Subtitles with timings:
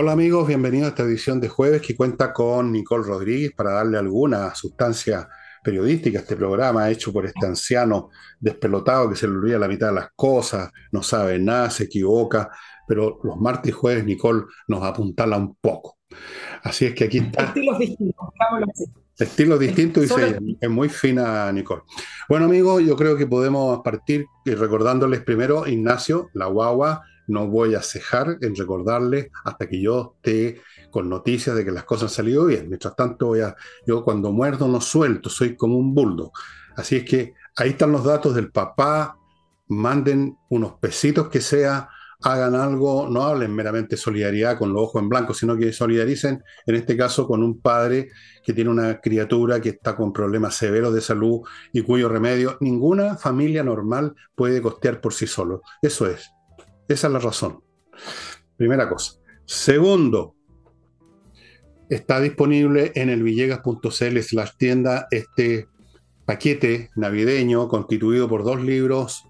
[0.00, 3.98] Hola amigos, bienvenidos a esta edición de jueves que cuenta con Nicole Rodríguez para darle
[3.98, 5.28] alguna sustancia
[5.60, 9.88] periodística a este programa hecho por este anciano despelotado que se le olvida la mitad
[9.88, 12.48] de las cosas, no sabe nada, se equivoca,
[12.86, 15.98] pero los martes y jueves Nicole nos apuntala un poco.
[16.62, 17.46] Así es que aquí está.
[17.46, 18.28] Estilos distintos,
[19.18, 21.82] Estilos distintos y es muy fina Nicole.
[22.28, 27.82] Bueno amigos, yo creo que podemos partir recordándoles primero Ignacio, la guagua, no voy a
[27.82, 30.60] cejar en recordarles hasta que yo esté
[30.90, 32.68] con noticias de que las cosas han salido bien.
[32.68, 33.54] Mientras tanto, voy a,
[33.86, 36.32] yo cuando muerdo no suelto, soy como un buldo.
[36.76, 39.16] Así es que ahí están los datos del papá,
[39.68, 41.90] manden unos pesitos que sea,
[42.22, 46.74] hagan algo, no hablen meramente solidaridad con los ojos en blanco, sino que solidaricen, en
[46.74, 48.08] este caso, con un padre
[48.42, 51.40] que tiene una criatura que está con problemas severos de salud
[51.72, 55.62] y cuyo remedio ninguna familia normal puede costear por sí solo.
[55.82, 56.30] Eso es.
[56.88, 57.62] Esa es la razón.
[58.56, 59.12] Primera cosa.
[59.44, 60.34] Segundo,
[61.88, 65.68] está disponible en el villegas.cl slash tienda este
[66.24, 69.24] paquete navideño constituido por dos libros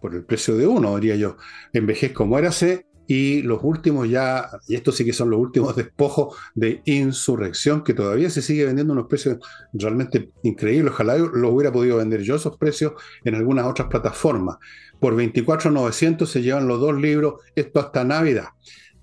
[0.00, 1.36] por el precio de uno, diría yo.
[1.72, 6.82] Envejezco, muérase y los últimos ya, y estos sí que son los últimos despojos de
[6.84, 9.38] insurrección, que todavía se sigue vendiendo a unos precios
[9.72, 10.92] realmente increíbles.
[10.92, 12.92] Ojalá los hubiera podido vender yo esos precios
[13.24, 14.58] en algunas otras plataformas.
[15.04, 18.46] Por 24.900 se llevan los dos libros, esto hasta Navidad.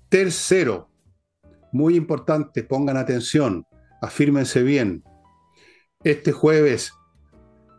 [0.08, 0.88] Tercero,
[1.70, 3.64] muy importante, pongan atención,
[4.00, 5.04] afírmense bien.
[6.02, 6.92] Este jueves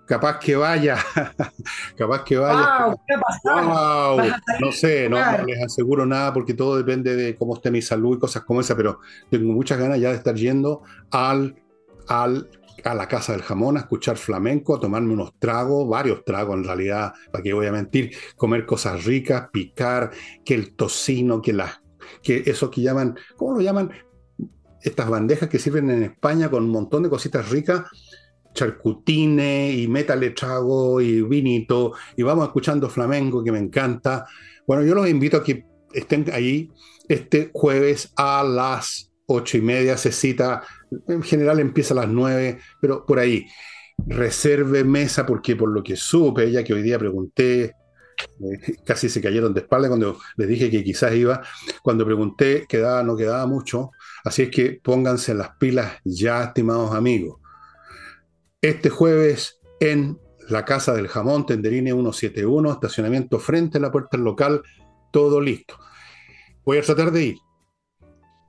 [0.08, 0.96] capaz que vaya,
[1.98, 2.96] capaz que vaya.
[3.44, 4.22] Wow,
[4.62, 8.20] no sé, no, les aseguro nada porque todo depende de cómo esté mi salud y
[8.22, 11.62] cosas como esa, pero tengo muchas ganas ya de estar yendo al,
[12.08, 12.50] al,
[12.84, 16.64] a la casa del jamón a escuchar flamenco, a tomarme unos tragos, varios tragos en
[16.66, 20.12] realidad, para que voy a mentir, comer cosas ricas, picar,
[20.44, 21.82] que el tocino, que las,
[22.22, 23.92] que eso que llaman, ¿cómo lo llaman?
[24.82, 27.84] Estas bandejas que sirven en España con un montón de cositas ricas
[28.54, 34.26] charcutine y métale trago y vinito y vamos escuchando flamenco que me encanta.
[34.68, 36.72] Bueno, yo los invito a que estén ahí
[37.10, 40.64] este jueves a las ocho y media, se cita,
[41.08, 43.46] en general empieza a las nueve, pero por ahí.
[44.08, 47.74] Reserve mesa porque por lo que supe, ya que hoy día pregunté, eh,
[48.86, 51.42] casi se cayeron de espalda cuando les dije que quizás iba,
[51.84, 53.92] cuando pregunté quedaba, no quedaba mucho,
[54.24, 57.44] así es que pónganse las pilas ya, estimados amigos
[58.64, 60.18] este jueves en
[60.48, 64.64] la Casa del Jamón, Tenderine 171, estacionamiento frente a la puerta del local,
[65.12, 65.78] todo listo.
[66.64, 67.38] Voy a tratar de ir.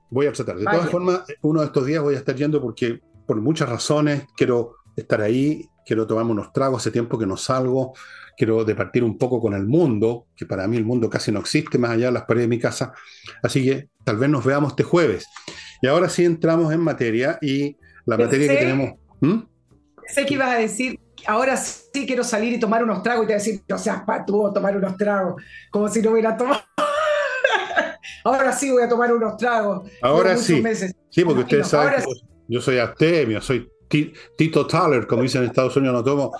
[0.09, 0.57] Voy a tratar.
[0.57, 4.23] De todas formas, uno de estos días voy a estar yendo porque por muchas razones
[4.35, 7.93] quiero estar ahí, quiero tomarme unos tragos, hace tiempo que no salgo,
[8.37, 11.77] quiero departir un poco con el mundo, que para mí el mundo casi no existe
[11.77, 12.93] más allá de las paredes de mi casa.
[13.41, 15.27] Así que tal vez nos veamos este jueves.
[15.81, 18.93] Y ahora sí entramos en materia y la materia que tenemos...
[19.21, 19.39] ¿Mm?
[20.07, 23.33] sé que ibas a decir, ahora sí quiero salir y tomar unos tragos y te
[23.33, 25.41] voy a decir, no seas patuvo tomar unos tragos,
[25.71, 26.61] como si no hubiera tomado.
[28.25, 29.89] Ahora sí voy a tomar unos tragos.
[30.01, 30.61] Ahora sí.
[31.09, 32.11] Sí, porque ustedes saben que
[32.47, 36.31] yo soy astemio, soy Tito Taller, como dicen en Estados Unidos, no tomo.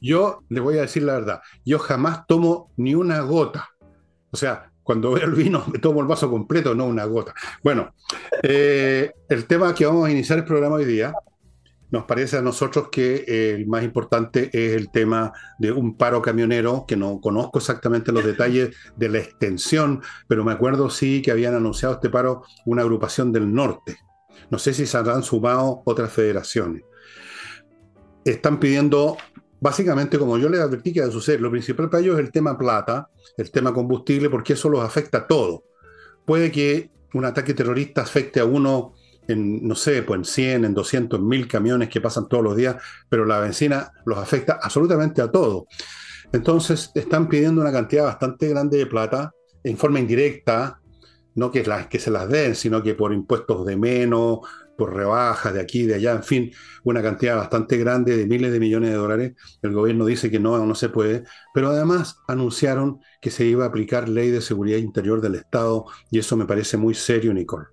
[0.00, 3.68] Yo les voy a decir la verdad, yo jamás tomo ni una gota.
[4.30, 7.34] O sea, cuando veo el vino me tomo el vaso completo, no una gota.
[7.64, 7.94] Bueno,
[8.42, 11.12] eh, el tema que vamos a iniciar el programa hoy día
[11.90, 13.24] nos parece a nosotros que
[13.54, 18.24] el más importante es el tema de un paro camionero, que no conozco exactamente los
[18.24, 23.32] detalles de la extensión, pero me acuerdo sí que habían anunciado este paro una agrupación
[23.32, 23.96] del norte.
[24.50, 26.82] No sé si se habrán sumado otras federaciones.
[28.24, 29.16] Están pidiendo,
[29.60, 32.32] básicamente, como yo les advertí que va a suceder, lo principal para ellos es el
[32.32, 35.64] tema plata, el tema combustible, porque eso los afecta a todo.
[36.24, 38.94] Puede que un ataque terrorista afecte a uno
[39.28, 42.76] en, no sé, pues en 100, en 200 mil camiones que pasan todos los días,
[43.08, 45.66] pero la benzina los afecta absolutamente a todo.
[46.32, 49.32] Entonces, están pidiendo una cantidad bastante grande de plata
[49.64, 50.80] en forma indirecta,
[51.34, 54.40] no que, que se las den, sino que por impuestos de menos,
[54.80, 56.52] por rebajas de aquí, de allá, en fin,
[56.84, 59.32] una cantidad bastante grande de miles de millones de dólares.
[59.60, 63.68] El gobierno dice que no, no se puede, pero además anunciaron que se iba a
[63.68, 67.66] aplicar ley de seguridad interior del Estado y eso me parece muy serio, Nicole.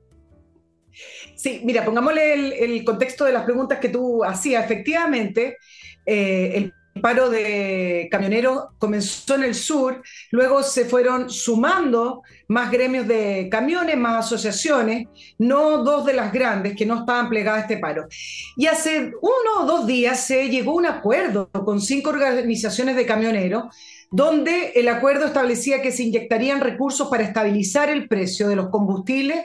[1.36, 4.66] Sí, mira, pongámosle el, contexto de las preguntas que tú hacías.
[4.66, 5.58] Efectivamente,
[6.06, 10.02] eh, el paro de camioneros comenzó en el sur,
[10.32, 15.08] luego se fueron sumando más gremios de camiones, más asociaciones,
[15.38, 18.08] no dos de las grandes que no estaban plegadas a este paro.
[18.56, 23.06] Y hace uno o dos días se llegó a un acuerdo con cinco organizaciones de
[23.06, 23.66] camioneros,
[24.10, 29.40] donde el acuerdo establecía que se inyectarían recursos para estabilizar el precio de los combustibles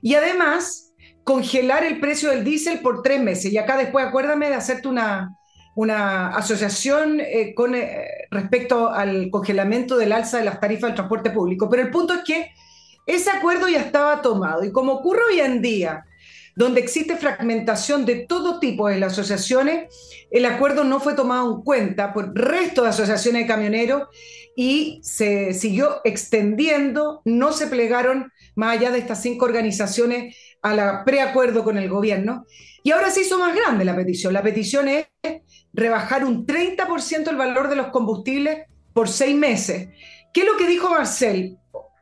[0.00, 0.87] y además
[1.28, 3.52] congelar el precio del diésel por tres meses.
[3.52, 5.36] Y acá después acuérdame de hacerte una,
[5.74, 11.30] una asociación eh, con eh, respecto al congelamiento del alza de las tarifas del transporte
[11.30, 11.68] público.
[11.68, 12.52] Pero el punto es que
[13.04, 16.06] ese acuerdo ya estaba tomado y como ocurre hoy en día,
[16.56, 19.94] donde existe fragmentación de todo tipo de las asociaciones,
[20.30, 24.08] el acuerdo no fue tomado en cuenta por resto de asociaciones de camioneros
[24.56, 31.04] y se siguió extendiendo, no se plegaron más allá de estas cinco organizaciones a la
[31.04, 32.44] preacuerdo con el gobierno.
[32.82, 34.32] Y ahora se hizo más grande la petición.
[34.32, 35.06] La petición es
[35.72, 39.88] rebajar un 30% el valor de los combustibles por seis meses.
[40.32, 41.56] ¿Qué es lo que dijo Marcel?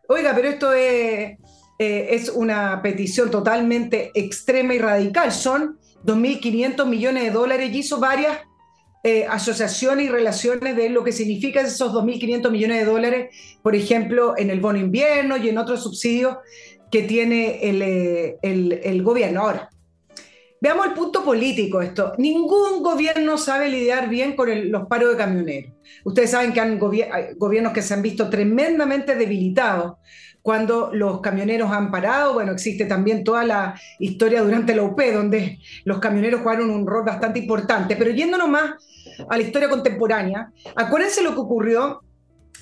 [0.09, 1.39] Oiga, pero esto es,
[1.79, 5.33] eh, es una petición totalmente extrema y radical.
[5.33, 8.39] Son 2.500 millones de dólares y hizo varias
[9.03, 14.35] eh, asociaciones y relaciones de lo que significa esos 2.500 millones de dólares, por ejemplo,
[14.37, 16.39] en el bono invierno y en otros subsidios
[16.97, 19.43] que tiene el, eh, el, el gobierno.
[19.43, 19.69] Ahora,
[20.59, 22.15] Veamos el punto político esto.
[22.17, 25.73] Ningún gobierno sabe lidiar bien con los paros de camioneros.
[26.03, 29.99] Ustedes saben que han gobiernos que se han visto tremendamente debilitados
[30.41, 32.33] cuando los camioneros han parado.
[32.33, 37.05] Bueno, existe también toda la historia durante la UP, donde los camioneros jugaron un rol
[37.05, 37.95] bastante importante.
[37.95, 38.71] Pero yéndonos más
[39.29, 42.01] a la historia contemporánea, acuérdense lo que ocurrió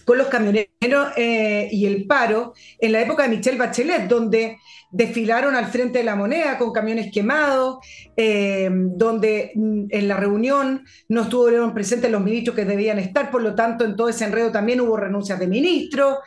[0.05, 4.59] con los camioneros eh, y el paro en la época de Michelle Bachelet, donde
[4.91, 7.79] desfilaron al frente de la moneda con camiones quemados,
[8.17, 13.43] eh, donde mm, en la reunión no estuvieron presentes los ministros que debían estar, por
[13.43, 16.19] lo tanto en todo ese enredo también hubo renuncias de ministros,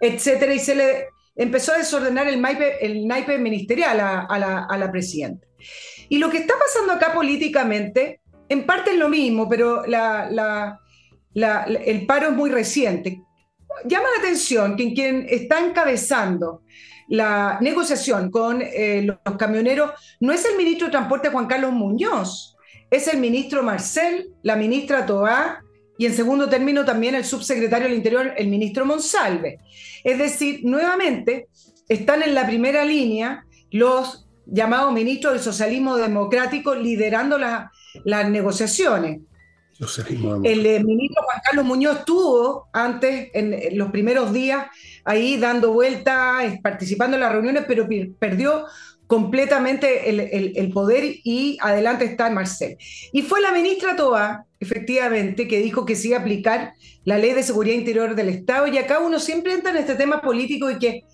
[0.00, 1.06] etcétera, y se le
[1.36, 2.44] empezó a desordenar el,
[2.80, 5.46] el naipe ministerial a, la, presidenta.
[6.08, 9.96] Y lo que está pasando acá políticamente, en parte es lo mismo, pero el
[12.06, 13.22] paro es muy reciente.
[13.84, 16.62] Llama la atención que quien está encabezando
[17.08, 22.56] la negociación con eh, los camioneros no es el ministro de Transporte Juan Carlos Muñoz,
[22.90, 25.62] es el ministro Marcel, la ministra Toá
[25.98, 29.58] y en segundo término también el subsecretario del Interior, el ministro Monsalve.
[30.04, 31.48] Es decir, nuevamente
[31.88, 39.20] están en la primera línea los llamados ministros del socialismo democrático liderando las negociaciones.
[40.44, 44.66] El eh, ministro Juan Carlos Muñoz estuvo antes, en, los primeros días,
[45.04, 47.86] ahí dando vueltas, participando en las reuniones, pero
[48.18, 48.64] perdió
[49.06, 52.76] completamente el, poder y adelante está Marcel.
[53.12, 56.72] Y fue la ministra Toa, efectivamente, que dijo que se iba a aplicar
[57.04, 60.20] la ley de seguridad interior del Estado y acá uno siempre entra en este tema
[60.20, 61.04] político y que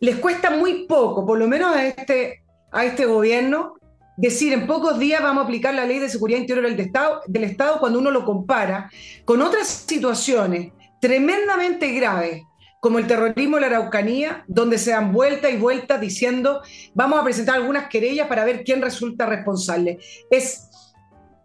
[0.00, 3.74] les cuesta muy poco, por lo menos a este, a este gobierno,
[4.18, 7.44] decir en pocos días vamos a aplicar la ley de seguridad interior del Estado, del
[7.44, 8.90] Estado cuando uno lo compara
[9.24, 12.42] con otras situaciones tremendamente graves
[12.80, 16.62] como el terrorismo en la Araucanía, donde se dan vuelta y vuelta diciendo
[16.94, 19.98] vamos a presentar algunas querellas para ver quién resulta responsable.
[20.30, 20.68] Es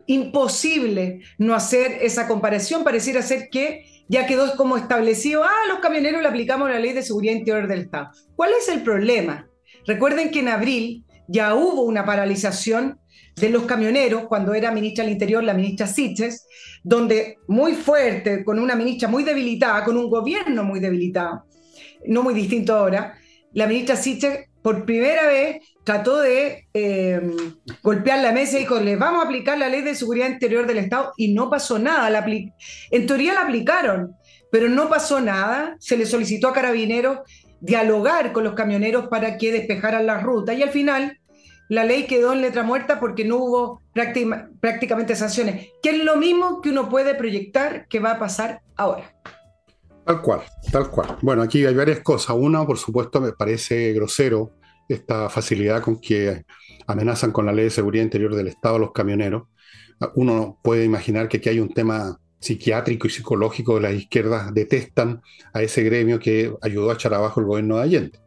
[0.08, 6.24] imposible no hacer esa comparación, pareciera ser que ya quedó como establecido, ah, los camioneros
[6.24, 8.10] le aplicamos la ley de seguridad interior del Estado.
[8.36, 9.48] ¿Cuál es el problema?
[9.86, 13.00] Recuerden que en abril ya hubo una paralización
[13.36, 16.46] de los camioneros cuando era ministra del Interior la ministra Siches,
[16.84, 21.46] donde muy fuerte, con una ministra muy debilitada, con un gobierno muy debilitado,
[22.06, 23.18] no muy distinto ahora,
[23.54, 27.36] la ministra Siches por primera vez trató de em,
[27.84, 30.78] golpear la mesa y dijo, les vamos a aplicar la ley de seguridad interior del
[30.78, 32.26] Estado y no pasó nada.
[32.92, 34.16] En teoría la aplicaron,
[34.52, 35.76] pero no pasó nada.
[35.80, 37.20] Se le solicitó a carabineros
[37.64, 41.18] dialogar con los camioneros para que despejaran la ruta y al final
[41.70, 43.82] la ley quedó en letra muerta porque no hubo
[44.60, 49.16] prácticamente sanciones, que es lo mismo que uno puede proyectar que va a pasar ahora.
[50.06, 50.42] Tal cual,
[50.74, 51.18] tal cual.
[51.22, 52.36] Bueno, aquí hay varias cosas.
[52.38, 54.52] Una, por supuesto, me parece grosero
[54.90, 56.44] esta facilidad con que
[56.86, 59.44] amenazan con la ley de seguridad interior del Estado a los camioneros.
[60.16, 65.22] Uno puede imaginar que aquí hay un tema psiquiátrico y psicológico de las izquierdas detestan
[65.54, 68.20] a ese gremio que ayudó a echar abajo el gobierno de Allende.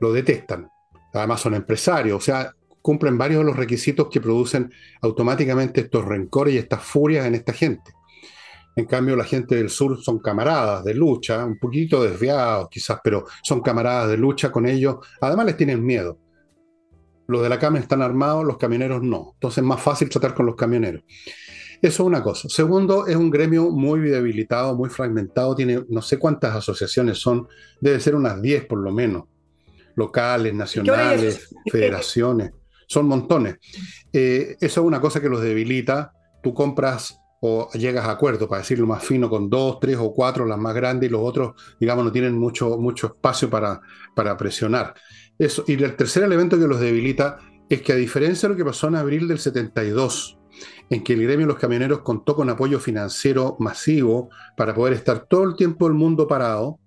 [0.00, 0.68] Lo detestan.
[1.12, 4.72] Además son empresarios, o sea, cumplen varios de los requisitos que producen
[5.02, 7.92] automáticamente estos rencores y estas furias en esta gente.
[8.76, 13.24] En cambio, la gente del sur son camaradas de lucha, un poquito desviados quizás, pero
[13.42, 14.96] son camaradas de lucha con ellos.
[15.20, 16.18] Además les tienen miedo.
[17.26, 19.30] Los de la cama están armados, los camioneros no.
[19.34, 21.02] Entonces es más fácil tratar con los camioneros.
[21.84, 22.48] Eso es una cosa.
[22.48, 27.46] Segundo, es un gremio muy debilitado, muy fragmentado, tiene no sé cuántas asociaciones son,
[27.78, 29.24] debe ser unas 10 por lo menos,
[29.94, 32.52] locales, nacionales, federaciones,
[32.86, 33.56] son montones.
[34.10, 36.14] Eh, eso es una cosa que los debilita.
[36.42, 40.46] Tú compras o llegas a acuerdo, para decirlo más fino, con dos, tres o cuatro,
[40.46, 43.82] las más grandes, y los otros, digamos, no tienen mucho, mucho espacio para,
[44.16, 44.94] para presionar.
[45.38, 45.64] Eso.
[45.66, 48.88] Y el tercer elemento que los debilita es que a diferencia de lo que pasó
[48.88, 50.38] en abril del 72,
[50.90, 55.26] en que el gremio de los camioneros contó con apoyo financiero masivo para poder estar
[55.26, 56.78] todo el tiempo el mundo parado,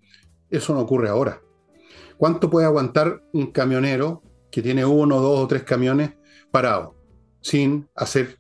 [0.50, 1.42] eso no ocurre ahora.
[2.18, 6.14] ¿Cuánto puede aguantar un camionero que tiene uno, dos o tres camiones
[6.52, 6.96] parados,
[7.42, 8.40] sin hacer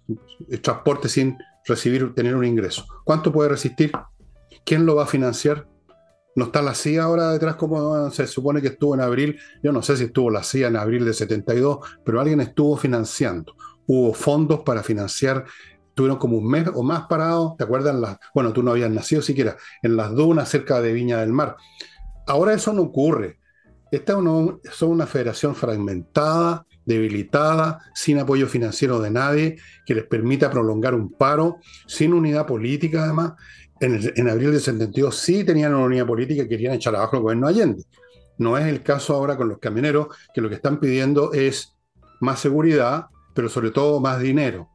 [0.62, 2.86] transporte, sin recibir, tener un ingreso.
[3.04, 3.92] ¿Cuánto puede resistir?
[4.66, 5.68] ¿Quién lo va a financiar?
[6.36, 9.40] ¿No está la CIA ahora detrás como se supone que estuvo en abril?
[9.64, 13.56] Yo no sé si estuvo la CIA en abril de 72, pero alguien estuvo financiando.
[13.88, 15.46] Hubo fondos para financiar,
[15.94, 18.20] tuvieron como un mes o más parados, ¿te acuerdas?
[18.36, 21.56] Bueno, tú no habías nacido siquiera, en las dunas cerca de Viña del Mar.
[22.27, 23.39] Ahora eso no ocurre.
[23.89, 30.06] Esta es una, son una federación fragmentada, debilitada, sin apoyo financiero de nadie, que les
[30.06, 33.34] permita prolongar un paro, sin unidad política además.
[33.79, 37.48] En, abril del 72 sí tenían una unidad política y querían echar abajo el gobierno
[37.48, 37.84] Allende.
[38.38, 41.75] No es el caso ahora con los camioneros, que lo que están pidiendo es
[42.20, 44.72] más seguridad, pero sobre todo más dinero,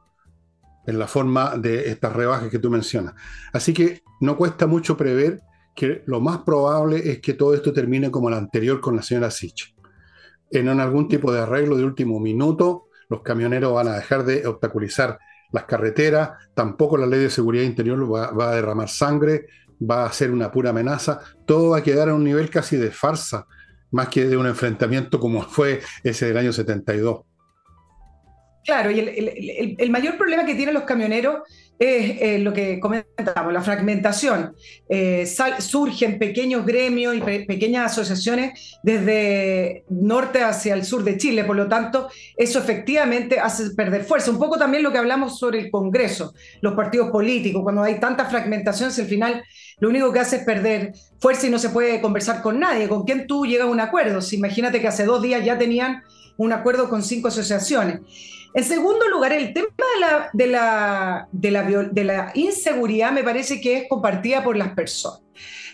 [0.87, 3.14] en la forma de estas rebajas que tú mencionas.
[3.52, 5.40] Así que no cuesta mucho prever
[5.75, 9.33] que lo más probable es que todo esto termine como el anterior con la señora
[9.33, 9.75] Sich
[10.52, 15.19] en algún tipo de arreglo de último minuto, los camioneros van a dejar de obstaculizar
[15.50, 19.47] las carreteras, tampoco la ley de seguridad interior va, va a derramar sangre,
[19.83, 22.92] va a ser una pura amenaza, todo va a quedar a un nivel casi de
[22.92, 23.47] farsa,
[23.90, 27.23] más que de un enfrentamiento como fue ese del año 72.
[28.64, 29.00] Claro, y
[29.78, 31.40] el, mayor problema que tienen los camioneros
[31.81, 34.54] es eh, lo que comentamos, la fragmentación.
[34.88, 35.26] Eh,
[35.59, 41.69] surgen pequeños gremios y pequeñas asociaciones desde norte hacia el sur de Chile, por lo
[41.69, 44.31] tanto, eso efectivamente hace perder fuerza.
[44.31, 48.26] Un poco también lo que hablamos sobre el Congreso, los partidos políticos, cuando hay tanta
[48.26, 49.42] fragmentación, al final
[49.81, 52.88] lo único que hace es perder fuerza y no se puede conversar con nadie.
[52.88, 54.21] ¿Con quién tú llegas a un acuerdo?
[54.21, 56.04] Si imagínate que hace dos días ya tenían
[56.37, 58.00] un acuerdo con cinco asociaciones.
[58.55, 59.69] En segundo lugar, el tema
[60.33, 60.47] de
[62.05, 65.21] la, inseguridad me parece que es compartida por las personas.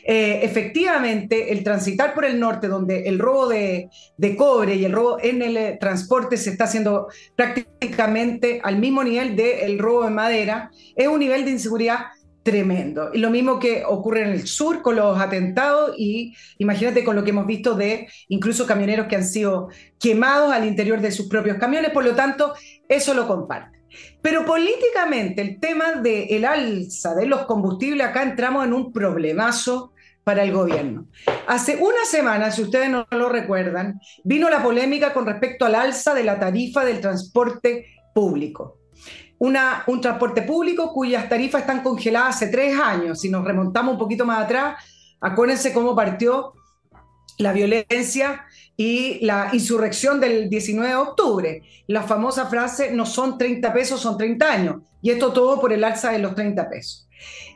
[0.05, 3.91] Eh, efectivamente, el transitar por el norte, donde el robo de,
[4.39, 9.79] cobre y el robo en el transporte se está haciendo prácticamente al mismo nivel del
[9.79, 11.99] robo de madera, es un nivel de inseguridad
[12.49, 13.11] tremendo.
[13.13, 17.23] Y lo mismo que ocurre en el sur con los atentados y imagínate con lo
[17.23, 19.69] que hemos visto de incluso camioneros que han sido
[20.01, 22.55] quemados al interior de sus propios camiones, por lo tanto,
[22.89, 23.79] eso lo comparte.
[24.23, 29.93] Pero políticamente el tema del alza de los combustibles, acá entramos en un problemazo
[30.25, 31.07] para el gobierno.
[31.47, 36.15] Hace una semana, si ustedes no lo recuerdan, vino la polémica con respecto al alza
[36.15, 38.79] de la tarifa del transporte público
[39.39, 43.21] un transporte público cuyas tarifas están congeladas hace tres años.
[43.21, 44.85] Si nos remontamos un poquito más atrás,
[45.21, 46.53] acuérdense cómo partió
[47.39, 48.45] la violencia
[48.77, 51.63] y la insurrección del 19 de octubre.
[51.87, 54.77] La famosa frase, no son 30 pesos, son 30 años.
[55.01, 57.09] Y esto todo por el alza de los 30 pesos.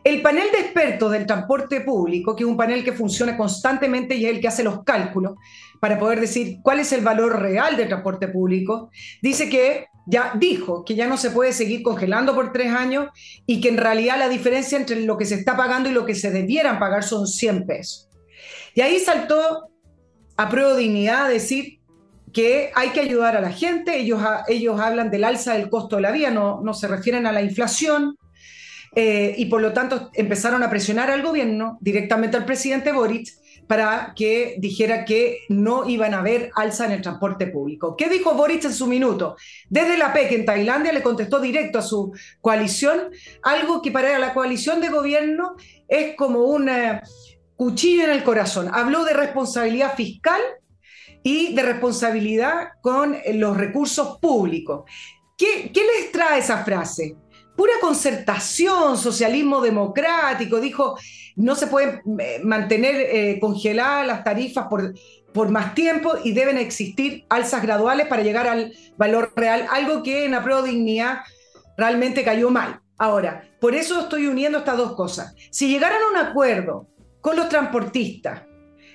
[0.04, 4.24] El panel de expertos del transporte público, que es un panel que funciona constantemente y
[4.24, 5.34] es el que hace los cálculos
[5.80, 10.84] para poder decir cuál es el valor real del transporte público, dice que ya dijo
[10.84, 13.08] que ya no se puede seguir congelando por tres años
[13.46, 16.14] y que en realidad la diferencia entre lo que se está pagando y lo que
[16.14, 18.08] se debieran pagar son 100 pesos.
[18.74, 19.68] Y ahí saltó
[20.36, 21.78] a prueba de dignidad decir
[22.32, 26.02] que hay que ayudar a la gente, ellos, ellos hablan del alza del costo de
[26.02, 28.16] la vida, no, no se refieren a la inflación,
[28.94, 33.28] eh, y por lo tanto empezaron a presionar al gobierno, directamente al presidente Boric,
[33.66, 37.96] para que dijera que no iban a haber alza en el transporte público.
[37.96, 39.36] ¿Qué dijo Boric en su minuto?
[39.68, 43.10] Desde la PEC en Tailandia le contestó directo a su coalición,
[43.42, 45.56] algo que para la coalición de gobierno
[45.88, 47.00] es como un eh,
[47.56, 48.68] cuchillo en el corazón.
[48.72, 50.40] Habló de responsabilidad fiscal
[51.22, 54.82] y de responsabilidad con los recursos públicos.
[55.38, 57.16] ¿Qué, qué les trae esa frase?
[57.56, 60.98] pura concertación, socialismo democrático, dijo,
[61.36, 64.94] no se pueden eh, mantener eh, congeladas las tarifas por,
[65.32, 70.24] por más tiempo y deben existir alzas graduales para llegar al valor real, algo que
[70.24, 71.20] en la dignidad
[71.76, 72.80] realmente cayó mal.
[72.98, 75.34] Ahora, por eso estoy uniendo estas dos cosas.
[75.50, 76.88] Si llegaran a un acuerdo
[77.20, 78.42] con los transportistas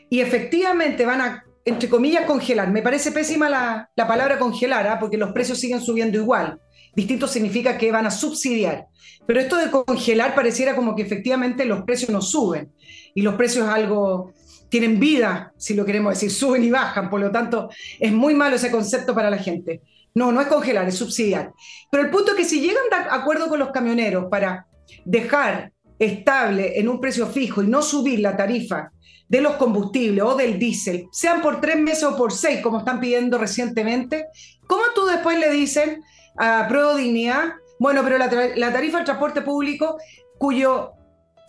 [0.10, 5.00] y efectivamente van a, entre comillas, congelar, me parece pésima la, palabra congelar, ¿ah?
[5.00, 6.60] porque los precios siguen subiendo igual,
[6.98, 8.88] distinto significa que van a subsidiar.
[9.27, 12.72] Pero esto de congelar pareciera como que efectivamente los precios no suben.
[13.13, 14.34] Y los precios algo
[14.70, 17.12] tienen vida, si lo queremos decir, suben y bajan.
[17.12, 19.84] Por lo tanto, es muy malo ese concepto para la gente.
[20.16, 21.54] No, no es congelar, es subsidiar.
[21.92, 24.66] Pero el punto es que si llegan de acuerdo con los camioneros para
[25.06, 28.92] dejar estable en un precio fijo y no subir la tarifa
[29.30, 33.00] de los combustibles o del diésel, sean por tres meses o por seis, como están
[33.00, 34.25] pidiendo recientemente,
[34.66, 36.01] ¿cómo tú después le dicen
[36.38, 38.29] a Pro Dignidad, bueno, pero la,
[38.74, 39.98] tarifa del transporte público,
[40.38, 40.94] cuyo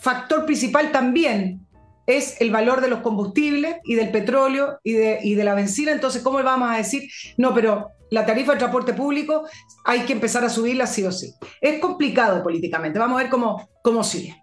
[0.01, 1.67] factor principal también
[2.07, 5.93] es el valor de los combustibles y del petróleo y de, y de la benzina,
[5.93, 7.11] entonces, ¿cómo vamos a decir?
[7.37, 9.47] No, pero la tarifa del transporte público
[9.85, 11.35] hay que empezar a subirla sí o sí.
[11.61, 14.35] Es complicado políticamente, vamos a ver cómo, cómo sigue.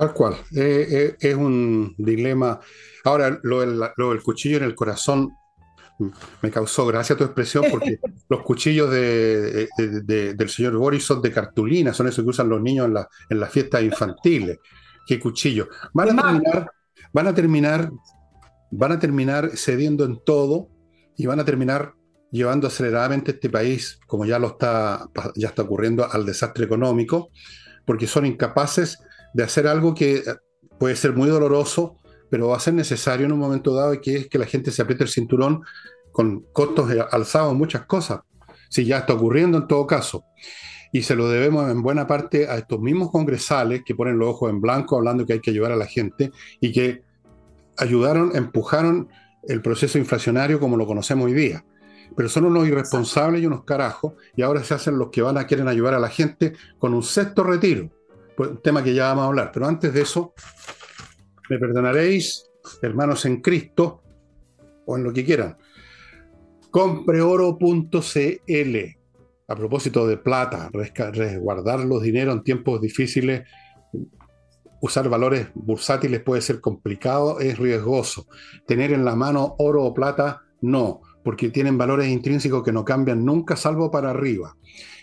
[0.00, 2.58] Tal cual, eh, eh, es un dilema.
[3.04, 5.36] Ahora, lo del, cuchillo en el corazón
[6.42, 11.92] me causó gracia tu expresión porque los cuchillos de, del señor Boris son de cartulina,
[11.92, 14.58] son esos que usan los niños en, la, en las fiestas infantiles.
[15.06, 15.68] ¿Qué cuchillo?
[15.92, 16.72] Van a terminar,
[17.12, 17.90] van a terminar,
[18.70, 20.68] van a terminar cediendo en todo
[21.16, 21.94] y van a terminar
[22.30, 27.30] llevando aceleradamente este país, como ya lo está, ya está ocurriendo, al desastre económico,
[27.84, 28.98] porque son incapaces
[29.34, 30.22] de hacer algo que eh,
[30.78, 31.96] puede ser muy doloroso,
[32.30, 34.82] pero va a ser necesario en un momento dado, que es que la gente se
[34.82, 35.62] apriete el cinturón
[36.12, 38.20] con costos alzados en muchas cosas.
[38.68, 40.24] Si ya está ocurriendo en todo caso.
[40.92, 44.50] Y se lo debemos en buena parte a estos mismos congresales que ponen los ojos
[44.50, 47.02] en blanco hablando que hay que ayudar a la gente y que
[47.76, 49.08] ayudaron, empujaron
[49.44, 51.64] el proceso inflacionario como lo conocemos hoy día
[52.16, 55.46] pero son unos irresponsables y unos carajos, y ahora se hacen los que van a
[55.46, 57.90] quieren ayudar a la gente con un sexto retiro,
[58.36, 59.50] pues, un tema que ya vamos a hablar.
[59.52, 60.34] Pero antes de eso,
[61.50, 62.48] me perdonaréis,
[62.80, 64.02] hermanos en Cristo,
[64.86, 65.56] o en lo que quieran.
[66.70, 67.96] Compreoro.cl.
[69.48, 73.48] A propósito de plata, resguardar los dineros en tiempos difíciles,
[74.80, 78.28] usar valores bursátiles puede ser complicado, es riesgoso.
[78.64, 83.24] Tener en la mano oro o plata, no porque tienen valores intrínsecos que no cambian
[83.24, 84.56] nunca, salvo para arriba.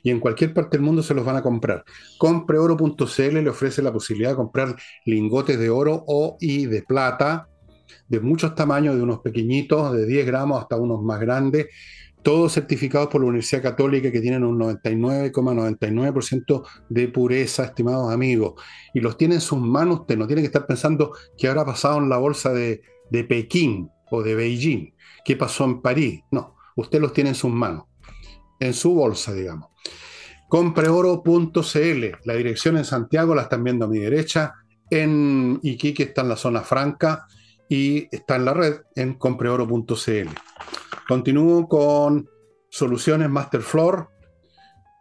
[0.03, 1.83] Y en cualquier parte del mundo se los van a comprar.
[2.17, 7.47] Compreoro.cl le ofrece la posibilidad de comprar lingotes de oro o y de plata
[8.07, 11.67] de muchos tamaños, de unos pequeñitos, de 10 gramos hasta unos más grandes,
[12.21, 18.61] todos certificados por la Universidad Católica que tienen un 99,99% de pureza, estimados amigos.
[18.93, 21.99] Y los tiene en sus manos, usted no tiene que estar pensando que habrá pasado
[21.99, 24.93] en la bolsa de, de Pekín o de Beijing
[25.27, 26.23] qué pasó en París.
[26.31, 27.83] No, usted los tiene en sus manos,
[28.61, 29.71] en su bolsa, digamos.
[30.47, 34.53] Compreoro.cl, la dirección en Santiago la están viendo a mi derecha,
[34.89, 37.27] en Iquique está en la zona franca
[37.67, 40.29] y está en la red en compreoro.cl.
[41.09, 42.29] Continúo con
[42.69, 44.07] Soluciones Masterfloor,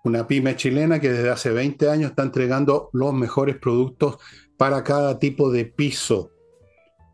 [0.02, 4.16] una pyme chilena que desde hace 20 años está entregando los mejores productos
[4.56, 6.32] para cada tipo de piso.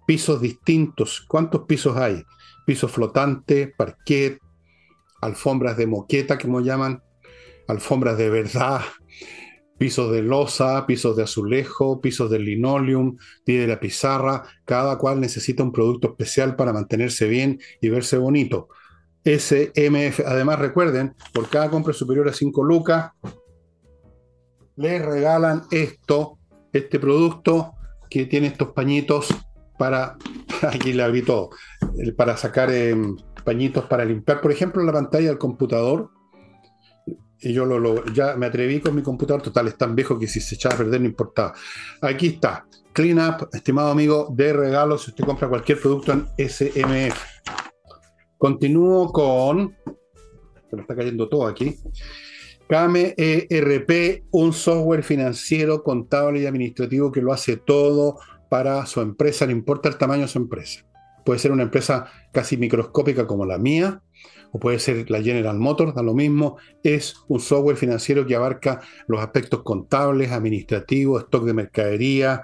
[0.06, 1.22] Pisos distintos.
[1.28, 2.24] ¿Cuántos pisos hay?
[2.64, 4.38] Piso flotante, parquet,
[5.20, 7.02] alfombras de moqueta, como llaman,
[7.68, 8.80] alfombras de verdad,
[9.78, 15.62] pisos de losa, pisos de azulejo, pisos de linoleum, de la pizarra, cada cual necesita
[15.62, 18.68] un producto especial para mantenerse bien y verse bonito.
[19.24, 23.12] SMF, además recuerden, por cada compra superior a 5 lucas,
[24.76, 26.38] les regalan esto,
[26.72, 27.72] este producto
[28.10, 29.28] que tiene estos pañitos
[29.82, 30.16] para,
[30.62, 31.50] aquí le abrí todo,
[32.16, 36.08] para sacar em, pañitos para limpiar, por ejemplo, la pantalla del computador.
[37.40, 40.40] Y yo lo, ya me atreví con mi computador, total, es tan viejo que si
[40.40, 41.52] se echaba a perder no importaba.
[42.00, 47.20] Aquí está, Clean Up, estimado amigo, de regalo si usted compra cualquier producto en SMF.
[48.38, 49.76] Continúo con,
[50.70, 51.76] se me está cayendo todo aquí.
[52.68, 53.16] Kame
[54.30, 58.20] un software financiero, contable y administrativo que lo hace todo
[58.52, 60.84] para su empresa, no importa el tamaño de su empresa.
[61.24, 64.02] Puede ser una empresa casi microscópica como la mía,
[64.50, 66.58] o puede ser la General Motors, da lo mismo.
[66.82, 72.42] Es un software financiero que abarca los aspectos contables, administrativos, stock de mercadería,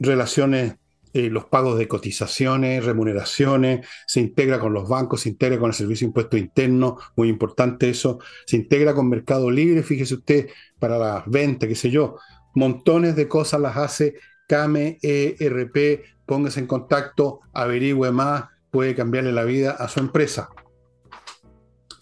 [0.00, 0.74] relaciones,
[1.12, 5.74] eh, los pagos de cotizaciones, remuneraciones, se integra con los bancos, se integra con el
[5.74, 10.48] Servicio de Impuesto Interno, muy importante eso, se integra con Mercado Libre, fíjese usted,
[10.80, 12.16] para las ventas, qué sé yo,
[12.56, 14.14] montones de cosas las hace
[14.48, 20.48] Kame ERP, póngase en contacto, averigüe más, puede cambiarle la vida a su empresa.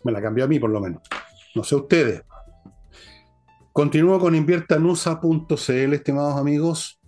[0.05, 1.03] Me la cambió a mí por lo menos.
[1.55, 2.22] No sé ustedes.
[3.72, 7.00] Continúo con inviertanusa.cl, estimados amigos.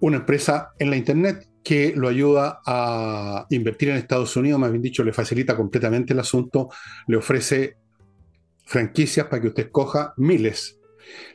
[0.00, 4.82] Una empresa en la Internet que lo ayuda a invertir en Estados Unidos, más bien
[4.82, 6.68] dicho, le facilita completamente el asunto,
[7.06, 7.78] le ofrece
[8.66, 10.78] franquicias para que usted escoja miles.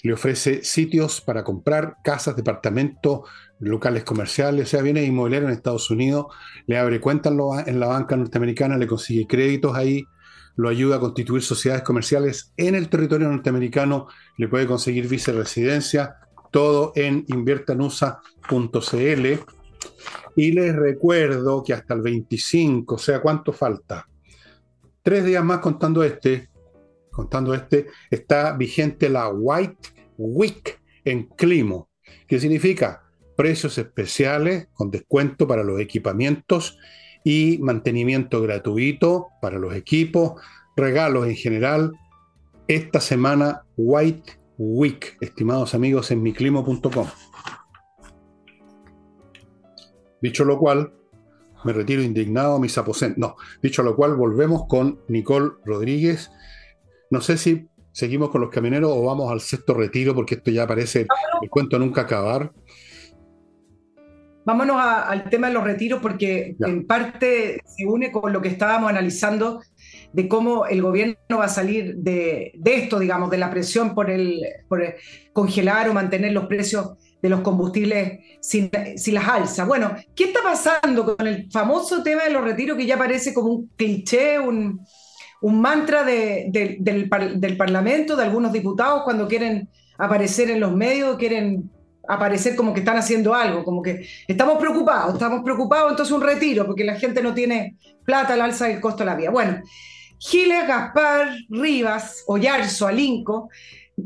[0.04, 3.22] Le ofrece sitios para comprar casas, departamentos,
[3.60, 6.28] locales comerciales, o sea, viene inmobiliario en Estados Unidos,
[6.66, 7.34] le abre cuentas
[7.66, 10.06] en la banca norteamericana, le consigue créditos ahí,
[10.56, 16.16] lo ayuda a constituir sociedades comerciales en el territorio norteamericano, le puede conseguir vice-residencia,
[16.52, 19.28] todo en inviertanusa.cl.
[20.36, 24.08] Y les recuerdo que hasta el 25, o sea, ¿cuánto falta?
[25.02, 26.50] Tres días más contando este,
[27.20, 31.90] contando este, está vigente la White Week en Climo,
[32.28, 33.04] que significa
[33.36, 36.78] precios especiales con descuento para los equipamientos
[37.26, 40.42] y mantenimiento gratuito para los equipos,
[40.78, 41.92] regalos en general.
[42.70, 47.08] Esta semana White Week, estimados amigos, en miclimo.com.
[50.22, 50.94] Dicho lo cual,
[51.66, 53.18] me retiro indignado a mis aposentos.
[53.18, 56.32] No, dicho lo cual, volvemos con Nicole Rodríguez.
[57.10, 60.68] No sé si seguimos con los camioneros o vamos al sexto retiro, porque esto ya
[60.68, 61.08] parece
[61.42, 62.52] el cuento nunca acabar.
[64.46, 68.90] Vámonos al tema de los retiros, porque en parte se une con lo que estábamos
[68.90, 69.62] analizando
[70.12, 74.42] de cómo el gobierno va a salir de, esto, digamos, de la presión por el,
[74.68, 74.96] por
[75.34, 79.68] congelar o mantener los precios de los combustibles sin, las alzas.
[79.68, 83.50] Bueno, ¿qué está pasando con el famoso tema de los retiros que ya parece como
[83.50, 84.80] un cliché, un,
[85.42, 91.70] mantra del, del, Parlamento, de algunos diputados cuando quieren aparecer en los medios, quieren
[92.08, 96.66] aparecer como que están haciendo algo, como que estamos preocupados, estamos preocupados, entonces un retiro,
[96.66, 99.30] porque la gente no tiene plata al alza del costo de la vida.
[99.30, 99.62] Bueno,
[100.18, 103.50] Giles, Gaspar, Rivas, Oyarzo, Alinco,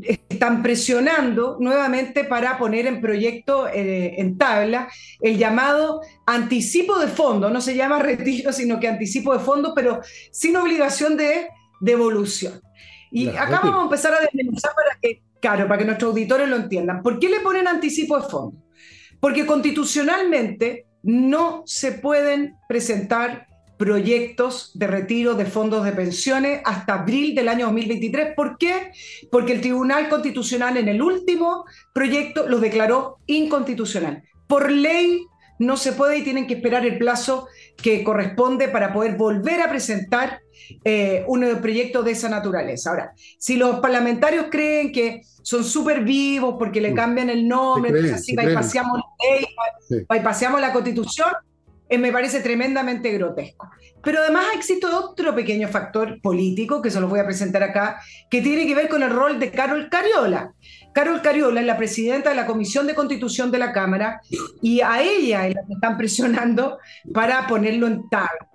[0.02, 4.88] están presionando nuevamente para poner en proyecto, eh, en tabla,
[5.20, 7.50] el llamado anticipo de fondo.
[7.50, 11.48] No se llama retiro, sino que anticipo de fondo, pero sin obligación de
[11.80, 12.60] devolución.
[13.10, 16.56] Y acá vamos a empezar a desmenuzar para que, claro, para que nuestros auditores lo
[16.56, 17.02] entiendan.
[17.02, 18.58] ¿Por qué le ponen anticipo de fondo?
[19.20, 27.34] Porque constitucionalmente no se pueden presentar proyectos de retiro de fondos de pensiones hasta abril
[27.34, 28.34] del año 2023.
[28.34, 28.92] ¿Por qué?
[29.30, 34.22] Porque el Tribunal Constitucional en el último proyecto los declaró inconstitucional.
[34.46, 35.26] Por ley
[35.58, 39.70] no se puede y tienen que esperar el plazo que corresponde para poder volver a
[39.70, 40.40] presentar
[40.84, 42.90] eh, un proyecto de esa naturaleza.
[42.90, 48.34] Ahora, si los parlamentarios creen que son súper vivos porque le cambian el nombre, así
[48.34, 51.30] bypaseamos la ley, bypaseamos la constitución,
[51.88, 53.70] eh, me parece tremendamente grotesco.
[54.02, 58.42] Pero además existe otro pequeño factor político, que se los voy a presentar acá, que
[58.42, 60.52] tiene que ver con el rol de Carol Cariola.
[60.92, 64.20] Carol Cariola es la presidenta de la Comisión de Constitución de la Cámara
[64.62, 66.78] y a ella es la que están presionando
[67.12, 68.48] para ponerlo en tabla.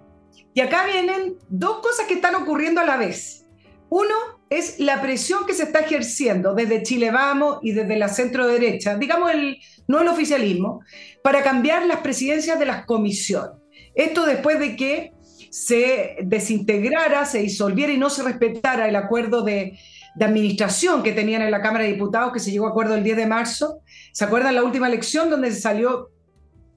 [0.54, 3.46] Y acá vienen dos cosas que están ocurriendo a la vez.
[3.90, 8.48] Uno es la presión que se está ejerciendo desde Chile Vamos y desde la centro
[8.48, 9.58] derecha, digamos el,
[9.88, 10.82] no el oficialismo,
[11.24, 13.58] para cambiar las presidencias de las comisiones.
[13.94, 15.12] Esto después de que
[15.50, 19.78] se desintegrara, se disolviera y no se respetara el acuerdo de,
[20.22, 23.16] administración que tenían en la Cámara de Diputados, que se llegó a acuerdo el 10
[23.16, 23.80] de marzo.
[24.12, 26.10] ¿Se acuerdan la última elección donde salió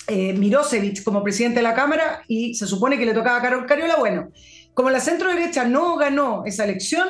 [0.06, 3.66] eh, Mirosevic como presidente de la Cámara y se supone que le tocaba a Carol
[3.66, 3.96] Cariola?
[3.96, 4.30] Bueno,
[4.74, 7.08] como la centro derecha no ganó esa elección,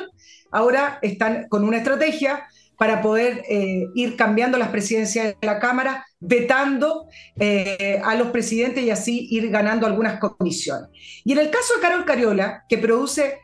[0.53, 6.05] ahora están con una estrategia para poder eh, ir cambiando las presidencias de la Cámara,
[6.19, 7.07] vetando
[7.39, 10.89] eh, a los presidentes y así ir ganando algunas comisiones.
[11.23, 13.39] Y en el caso de Carol Cariola, que produce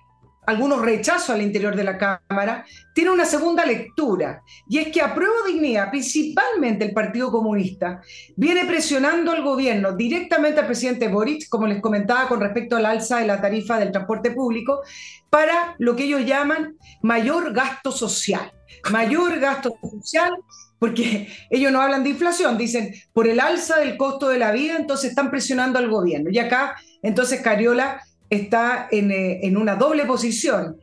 [0.50, 5.14] algunos rechazos al interior de la Cámara, tiene una segunda lectura, y es que a
[5.14, 8.02] prueba dignidad, principalmente el Partido Comunista,
[8.36, 13.20] viene presionando al gobierno directamente al presidente Boric, como les comentaba con respecto al alza
[13.20, 14.82] de la tarifa del transporte público,
[15.30, 18.52] para lo que ellos llaman mayor gasto social.
[18.90, 20.32] Mayor gasto social,
[20.80, 24.78] porque ellos no hablan de inflación, dicen por el alza del costo de la vida,
[24.78, 26.32] entonces están presionando al gobierno.
[26.32, 30.78] Y acá, entonces, Cariola está eh, en, una doble posición.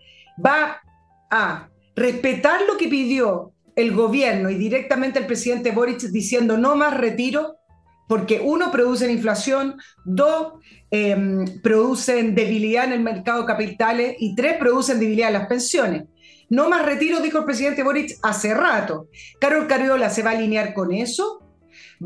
[0.45, 0.81] Va
[1.31, 6.97] a respetar lo que pidió el gobierno y directamente el presidente Boric diciendo no más
[6.97, 7.57] retiro,
[8.09, 10.55] porque uno, producen inflación, dos,
[10.91, 16.05] em, producen debilidad en el mercado de capitales y tres, producen debilidad en las pensiones.
[16.49, 19.09] No más retiro, dijo el presidente Boric hace rato.
[19.41, 21.43] Carol Cariola se va a alinear con eso,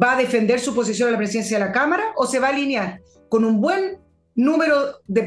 [0.00, 2.50] va a defender su posición en la presidencia de la Cámara o se va a
[2.50, 3.98] alinear con un buen
[4.44, 5.22] número de,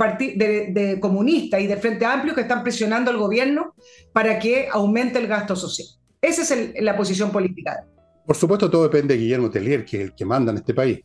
[0.72, 3.76] de, comunistas y de Frente Amplio que están presionando al gobierno
[4.12, 5.88] para que aumente el gasto social.
[6.22, 7.86] Esa es la posición política.
[8.26, 11.02] Por supuesto, todo depende de Guillermo Tellier, que es el que manda en este país.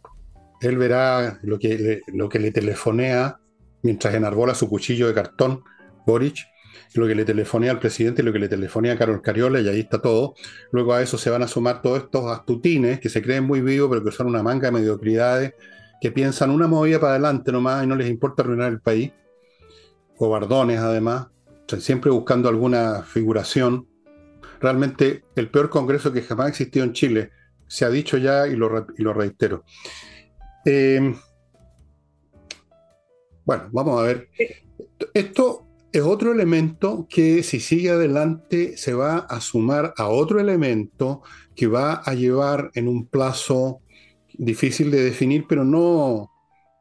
[0.61, 3.39] Él verá lo que le, lo que le telefonea
[3.83, 5.63] mientras enarbola su cuchillo de cartón,
[6.07, 6.47] Boric,
[6.95, 9.69] lo que le telefoné al presidente y lo que le telefoné a Carol Cariola, y
[9.69, 10.35] ahí está todo.
[10.73, 13.89] Luego a eso se van a sumar todos estos astutines que se creen muy vivos,
[13.91, 15.55] pero que son una manga de mediocridades,
[16.01, 19.13] que piensan una movida para adelante nomás y no les importa arruinar el país.
[20.17, 21.29] Cobardones, además,
[21.79, 23.87] siempre buscando alguna figuración.
[24.61, 27.31] Realmente el peor congreso que jamás ha existido en Chile,
[27.67, 29.65] se ha dicho ya y lo, y lo reitero.
[30.65, 31.15] Eh,
[33.45, 34.29] bueno, vamos a ver.
[35.15, 41.23] Esto es otro elemento que si sigue adelante se va a sumar a otro elemento
[41.55, 43.81] que va a llevar en un plazo
[44.39, 46.31] difícil de definir, pero no,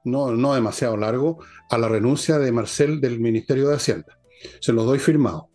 [0.05, 1.39] no, demasiado largo,
[1.69, 4.17] a la renuncia de Marcel del Ministerio de Hacienda.
[4.61, 5.49] Se los doy firmado.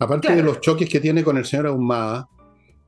[0.00, 2.28] Aparte de los choques que tiene con el señor Ahumada,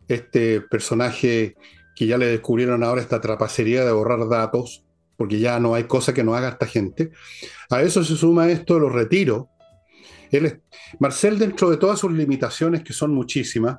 [0.09, 1.55] este personaje
[1.95, 4.85] que ya le descubrieron ahora esta trapacería de borrar datos,
[5.17, 7.11] porque ya no hay cosa que no haga esta gente.
[7.69, 9.47] A eso se suma esto de los retiros.
[10.31, 10.63] Él
[10.99, 13.79] Marcel, dentro de todas sus limitaciones, que son muchísimas,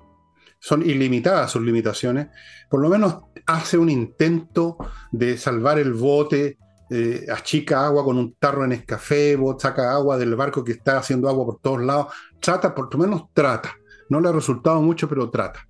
[0.62, 2.28] son ilimitadas sus limitaciones,
[2.70, 4.78] por lo menos hace un intento
[5.12, 6.58] de salvar el bote,
[6.90, 11.28] eh, achica agua con un tarro en escafé, saca agua del barco que está haciendo
[11.28, 13.76] agua por todos lados, trata, por lo menos trata.
[14.10, 15.68] No le ha resultado mucho, pero trata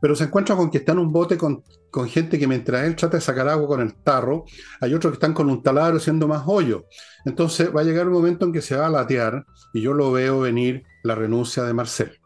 [0.00, 1.62] pero se encuentra con que está en un bote con,
[2.08, 4.44] gente que mientras él trata de sacar agua con el tarro,
[4.80, 6.84] hay otros que están con un taladro haciendo más hoyo.
[7.24, 10.12] Entonces va a llegar un momento en que se va a latear y yo lo
[10.12, 12.20] veo venir la renuncia de Marcel.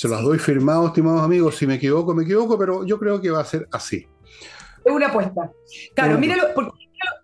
[0.00, 1.56] Se las doy firmado, estimados amigos.
[1.58, 4.08] Si me equivoco, me equivoco, pero yo creo que va a ser así.
[4.82, 5.52] Es una apuesta.
[5.94, 6.18] Claro, lo,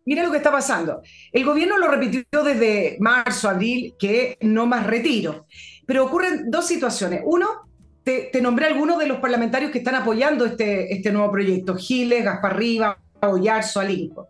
[0.05, 1.01] mira lo que está pasando.
[1.33, 5.47] El gobierno lo repitió desde marzo, abril, que no más retiro.
[5.87, 7.23] Pero ocurren dos situaciones.
[7.25, 7.67] Uno,
[8.05, 12.59] te, nombré algunos de los parlamentarios que están apoyando este, este nuevo proyecto, Giles, Gaspar
[12.59, 14.29] Riva, Ollarzo, Alinco.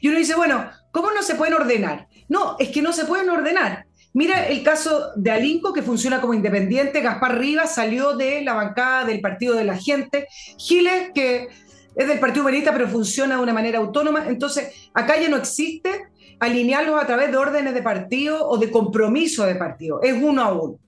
[0.00, 2.06] Y uno dice, bueno, ¿cómo no se pueden ordenar?
[2.28, 3.87] No, es que no se pueden ordenar.
[4.18, 9.04] Mira el caso de Alinco, que funciona como independiente, Gaspar Rivas salió de la bancada
[9.04, 10.26] del Partido de la Gente,
[10.56, 11.46] Giles, que
[11.94, 14.24] es del Partido Humanista, pero funciona de una manera autónoma.
[14.26, 16.08] Entonces, acá ya no existe
[16.40, 20.52] alinearlos a través de órdenes de partido o de compromiso de partido, es uno a
[20.52, 20.80] uno.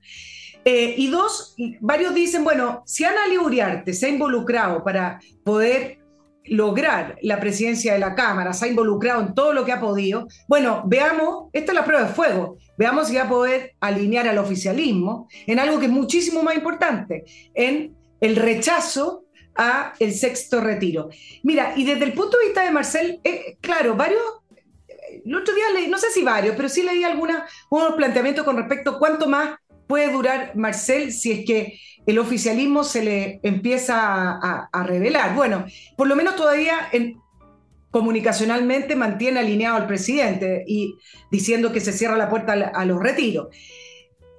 [0.65, 6.00] Eh, y dos, varios dicen, bueno, si Ana Uriarte se ha involucrado para poder
[6.51, 10.27] lograr la presidencia de la Cámara, se ha involucrado en todo lo que ha podido,
[10.49, 14.39] bueno, veamos, esta es la prueba de fuego, veamos si va a poder alinear al
[14.39, 21.09] oficialismo en algo que es muchísimo más importante, en el rechazo a el sexto retiro.
[21.45, 24.21] Mira, y desde el punto de vista de Marcel, eh, claro, varios
[25.25, 27.43] el otro día leí, no sé si varios, pero sí leí algunos
[27.97, 29.59] planteamientos con respecto a cuánto más
[29.91, 34.39] puede durar Marcel si es que el oficialismo se le empieza
[34.73, 35.35] a, revelar?
[35.35, 36.89] Bueno, por lo menos todavía
[37.91, 40.95] comunicacionalmente mantiene alineado al presidente y
[41.33, 43.49] diciendo que se cierra la puerta a, los retiros.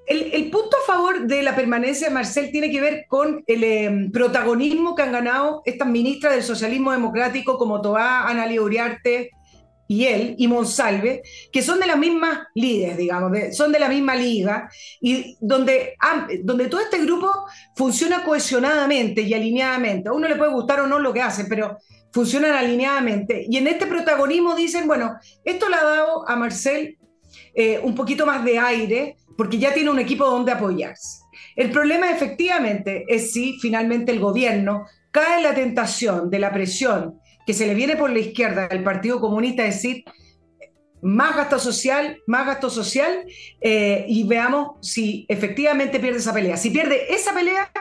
[0.07, 4.11] El, punto a favor de la permanencia de Marcel tiene que ver con el em,
[4.11, 9.31] protagonismo que han ganado estas ministras del socialismo democrático como Toá, Analia Uriarte,
[9.91, 14.15] y él y Monsalve, que son de las mismas líderes, digamos, son de la misma
[14.15, 14.69] liga,
[15.01, 15.97] y donde,
[16.45, 17.29] donde todo este grupo
[17.75, 20.07] funciona cohesionadamente y alineadamente.
[20.07, 21.77] A uno le puede gustar o no lo que hacen, pero
[22.13, 23.45] funcionan alineadamente.
[23.49, 26.97] Y en este protagonismo dicen, bueno, esto le ha dado a Marcel
[27.53, 31.19] eh, un poquito más de aire, porque ya tiene un equipo donde apoyarse.
[31.57, 37.19] El problema efectivamente es si finalmente el gobierno cae en la tentación de la presión
[37.45, 40.03] que se le viene por la izquierda al Partido Comunista decir
[41.01, 43.25] más gasto social, más gasto social,
[43.59, 46.57] eh, y veamos si efectivamente pierde esa pelea.
[46.57, 47.71] Si pierde esa pelea,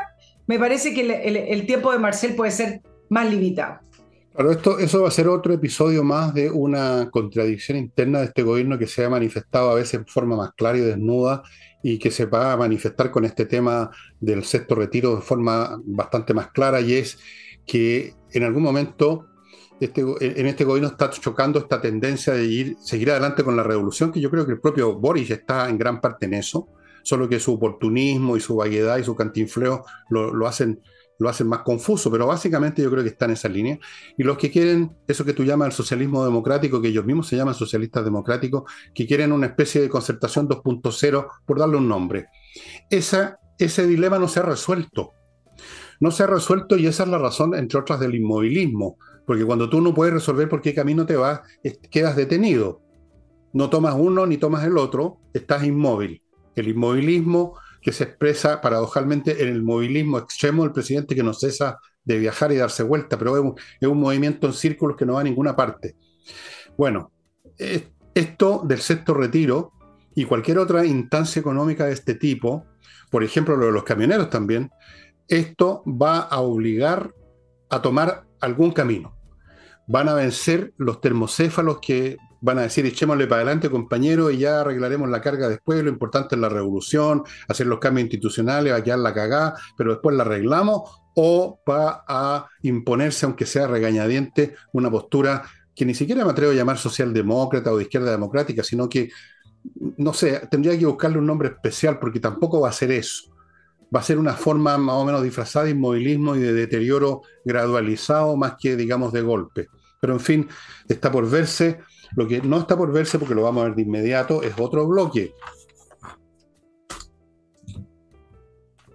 [0.47, 3.81] me parece que el, tiempo de Marcel puede ser más limitado.
[4.33, 8.43] Claro, esto, eso va a ser otro episodio más de una contradicción interna de este
[8.43, 11.43] gobierno que se ha manifestado a veces en forma más clara y desnuda
[11.83, 16.33] y que se va a manifestar con este tema del sexto retiro de forma bastante
[16.33, 17.19] más clara y es
[17.67, 19.30] que en algún momento
[19.81, 24.13] este, en este gobierno está chocando esta tendencia de ir, seguir adelante con la revolución,
[24.13, 26.69] que yo creo que el propio Boris está en gran parte en eso,
[27.03, 30.83] solo que su oportunismo y su vaguedad y su cantinfleo lo, hacen,
[31.19, 33.79] lo hacen más confuso, pero básicamente yo creo que está en esa línea.
[34.19, 37.37] Y los que quieren eso que tú llamas el socialismo democrático, que ellos mismos se
[37.37, 42.27] llaman socialistas democráticos, que quieren una especie de concertación 2.0, por darle un nombre.
[42.91, 45.13] Ese dilema no se ha resuelto.
[46.01, 48.99] No se ha resuelto y esa es la razón, entre otras, del inmovilismo
[49.31, 51.43] porque cuando tú no puedes resolver por qué camino te vas,
[51.89, 52.83] quedas detenido.
[53.53, 56.21] No tomas uno ni tomas el otro, estás inmóvil.
[56.57, 61.79] El inmovilismo que se expresa paradojalmente en el movilismo extremo del presidente que no cesa
[62.03, 65.23] de viajar y darse vuelta, pero es un, movimiento en círculos que no va a
[65.23, 65.95] ninguna parte.
[66.77, 67.13] Bueno,
[67.57, 69.75] esto del sexto retiro
[70.13, 72.67] y cualquier otra instancia económica de este tipo,
[73.13, 74.73] por ejemplo lo de los camioneros también,
[75.29, 77.15] esto va a obligar
[77.69, 79.20] a tomar algún camino.
[79.93, 84.61] Van a vencer los termocéfalos que van a decir echémosle para adelante compañero y ya
[84.61, 88.85] arreglaremos la carga después, lo importante es la revolución, hacer los cambios institucionales, va a
[88.85, 90.83] quedar la cagada, pero después la arreglamos,
[91.17, 95.43] o va a imponerse, aunque sea regañadiente, una postura
[95.75, 99.11] que ni siquiera me atrevo a llamar socialdemócrata o de izquierda democrática, sino que,
[99.97, 103.25] no sé, tendría que buscarle un nombre especial porque tampoco va a ser eso.
[103.93, 108.37] Va a ser una forma más o menos disfrazada de inmovilismo y de deterioro gradualizado
[108.37, 109.67] más que, digamos, de golpe.
[110.01, 110.49] Pero en fin,
[110.89, 111.79] está por verse.
[112.17, 114.87] Lo que no está por verse, porque lo vamos a ver de inmediato, es otro
[114.87, 115.35] bloque.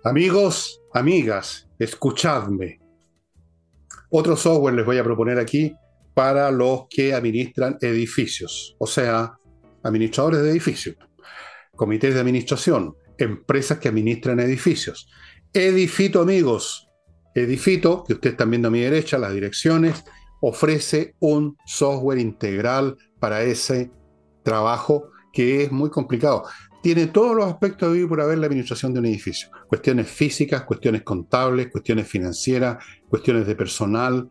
[0.03, 2.79] Amigos, amigas, escuchadme.
[4.09, 5.73] Otro software les voy a proponer aquí
[6.13, 9.33] para los que administran edificios, o sea,
[9.83, 10.95] administradores de edificios,
[11.75, 15.09] comités de administración, empresas que administran edificios.
[15.53, 16.87] Edifito, amigos.
[17.33, 20.05] Edifito, que ustedes están viendo a mi derecha, las direcciones,
[20.41, 23.91] ofrece un software integral para ese
[24.43, 26.43] trabajo que es muy complicado.
[26.82, 29.50] Tiene todos los aspectos de vivir por haber la administración de un edificio.
[29.67, 32.78] Cuestiones físicas, cuestiones contables, cuestiones financieras,
[33.10, 34.30] cuestiones de personal,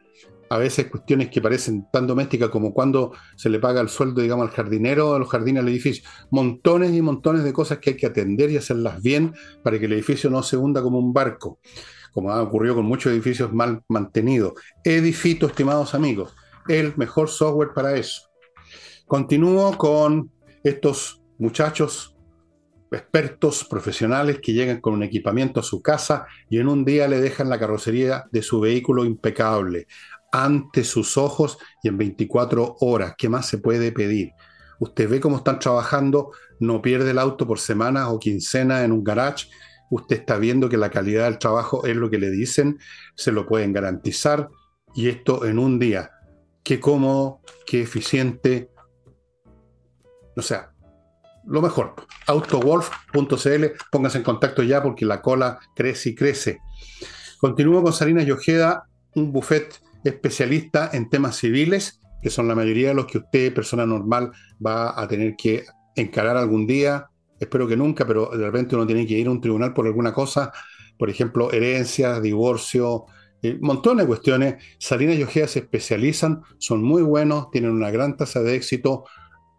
[0.49, 4.49] a veces cuestiones que parecen tan domésticas como cuando se le paga el sueldo, digamos,
[4.49, 6.09] al jardinero, a los jardines del edificio.
[6.31, 9.93] Montones y montones de cosas que hay que atender y hacerlas bien para que el
[9.95, 11.59] edificio no se hunda como un barco
[12.15, 14.55] como ha ocurrido con muchos edificios mal mantenidos.
[14.85, 16.33] Edifito, estimados amigos,
[16.69, 18.31] el mejor software para eso.
[19.07, 20.31] Continúo con
[20.63, 22.17] estos muchachos
[22.91, 27.21] expertos profesionales que llegan con un equipamiento a su casa y en un día le
[27.21, 29.89] dejan la carrocería de su vehículo impecable
[30.31, 33.15] ante sus ojos y en 24 horas.
[33.19, 34.31] ¿Qué más se puede pedir?
[34.79, 39.03] Usted ve cómo están trabajando, no pierde el auto por semanas o quincenas en un
[39.03, 39.49] garage
[39.91, 42.79] usted está viendo que la calidad del trabajo es lo que le dicen,
[43.15, 44.49] se lo pueden garantizar
[44.95, 46.11] y esto en un día.
[46.63, 48.71] Qué cómodo, qué eficiente.
[50.37, 50.73] O sea,
[51.47, 51.95] lo mejor.
[52.27, 56.61] Autowolf.cl, pónganse en contacto ya porque la cola crece y crece.
[57.39, 62.95] Continúo con Salinas Yojeda, un buffet especialista en temas civiles, que son la mayoría de
[62.95, 64.33] los que usted, persona normal,
[64.65, 67.09] va a tener que encarar algún día,
[67.45, 70.13] espero que nunca, pero de repente uno tiene que ir a un tribunal por alguna
[70.13, 70.53] cosa,
[70.99, 73.07] por ejemplo, herencias, divorcio,
[73.43, 74.63] eh, montones de cuestiones.
[74.79, 79.05] Salinas y Ojea se especializan, son muy buenos, tienen una gran tasa de éxito.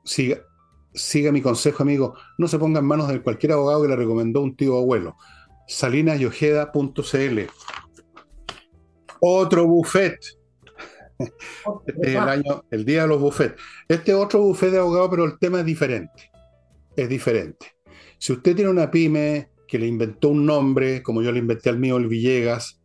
[0.04, 4.42] Siga, mi consejo, amigo, no se ponga en manos de cualquier abogado que le recomendó
[4.42, 5.18] un tío abuelo.
[5.68, 7.40] salinasyojeda.cl
[9.20, 10.20] Otro buffet.
[11.86, 13.62] Este es el año, el día de los buffets.
[13.88, 16.36] Este otro buffet de abogado, pero el tema es diferente
[16.96, 17.75] es diferente.
[18.26, 21.78] Si usted tiene una pyme que le inventó un nombre, como yo le inventé al
[21.78, 22.82] mío, el Villegas,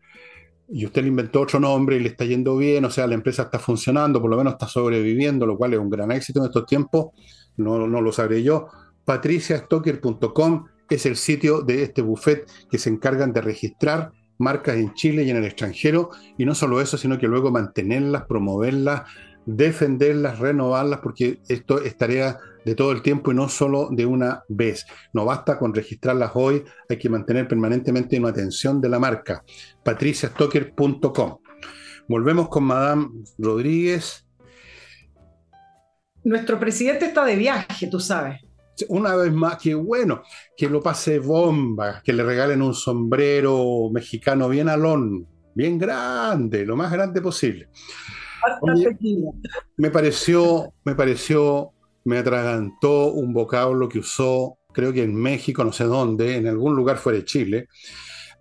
[0.68, 3.44] y usted le inventó otro nombre y le está yendo bien, o sea, la empresa
[3.44, 6.66] está funcionando, por lo menos está sobreviviendo, lo cual es un gran éxito en estos
[6.66, 7.12] tiempos,
[7.57, 8.66] no, lo sabré yo.
[9.07, 15.22] patriciastocker.com es el sitio de este buffet que se encargan de registrar marcas en Chile
[15.22, 19.05] y en el extranjero, y no solo eso, sino que luego mantenerlas, promoverlas,
[19.56, 24.44] defenderlas, renovarlas, porque esto es tarea de todo el tiempo y no solo de una
[24.48, 24.86] vez.
[25.12, 29.44] No basta con registrarlas hoy, hay que mantener permanentemente una atención de la marca.
[29.82, 31.38] patriciastocker.com.
[32.08, 33.08] Volvemos con Madame
[33.38, 34.26] Rodríguez.
[36.24, 38.40] Nuestro presidente está de viaje, tú sabes.
[38.88, 40.22] Una vez más, que bueno,
[40.56, 46.76] que lo pase bomba, que le regalen un sombrero mexicano bien alón, bien grande, lo
[46.76, 47.68] más grande posible.
[49.76, 51.72] Me pareció, me pareció
[52.05, 56.74] me atragantó un vocablo que usó, creo que en México, no sé dónde, en algún
[56.74, 57.68] lugar fuera de Chile,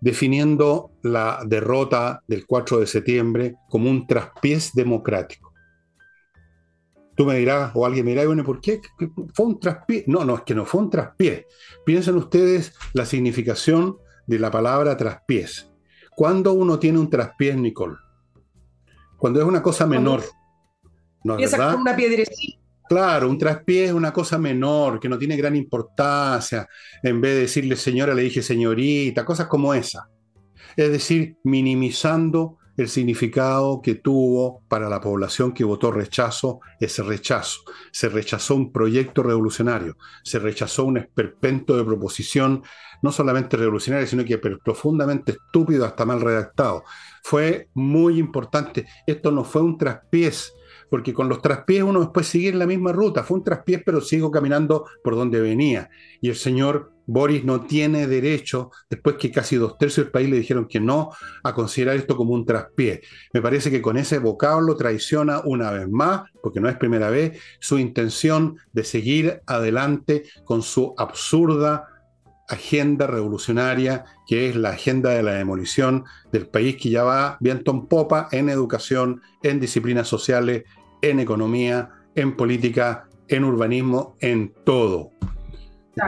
[0.00, 5.52] definiendo la derrota del 4 de septiembre como un traspiés democrático.
[7.14, 8.80] Tú me dirás, o alguien me dirá, bueno, ¿por qué?
[9.34, 10.04] ¿Fue un traspiés?
[10.08, 11.44] No, no, es que no fue un traspiés.
[11.84, 15.70] Piensen ustedes la significación de la palabra traspiés.
[16.16, 17.96] ¿Cuándo uno tiene un traspiés, Nicole?
[19.20, 20.24] Cuando es una cosa menor.
[21.22, 21.76] ¿No es verdad?
[21.76, 26.66] una piedrecita Claro, un traspié es una cosa menor, que no tiene gran importancia.
[27.04, 30.08] En vez de decirle señora, le dije señorita, cosas como esa.
[30.76, 37.60] Es decir, minimizando el significado que tuvo para la población que votó rechazo ese rechazo.
[37.92, 42.62] Se rechazó un proyecto revolucionario, se rechazó un esperpento de proposición,
[43.02, 46.84] no solamente revolucionaria, sino que profundamente estúpido hasta mal redactado.
[47.22, 48.86] Fue muy importante.
[49.06, 50.54] Esto no fue un traspiés,
[50.88, 53.22] porque con los traspiés uno después sigue en la misma ruta.
[53.22, 55.90] Fue un traspiés, pero sigo caminando por donde venía.
[56.20, 60.36] Y el señor Boris no tiene derecho, después que casi dos tercios del país le
[60.36, 61.10] dijeron que no,
[61.42, 63.02] a considerar esto como un traspié.
[63.32, 67.36] Me parece que con ese vocablo traiciona una vez más, porque no es primera vez,
[67.58, 71.88] su intención de seguir adelante con su absurda
[72.46, 77.72] agenda revolucionaria, que es la agenda de la demolición del país que ya va viento
[77.72, 80.62] en popa en educación, en disciplinas sociales,
[81.02, 85.10] en economía, en política, en urbanismo, en todo.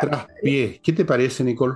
[0.01, 1.75] Traspié, ¿qué te parece, Nicole?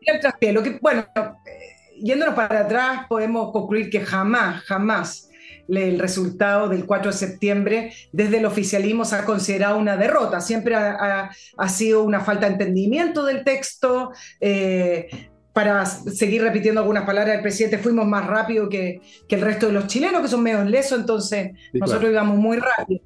[0.00, 5.28] El traspié, lo que, bueno, eh, yéndonos para atrás, podemos concluir que jamás, jamás
[5.68, 10.40] el resultado del 4 de septiembre desde el oficialismo se ha considerado una derrota.
[10.40, 11.30] Siempre ha,
[11.68, 14.12] sido una falta de entendimiento del texto.
[14.40, 15.08] Eh,
[15.52, 19.86] para seguir repitiendo algunas palabras del presidente, fuimos más rápido que, el resto de los
[19.86, 23.02] chilenos, que son medio lesos, entonces nosotros íbamos muy rápido.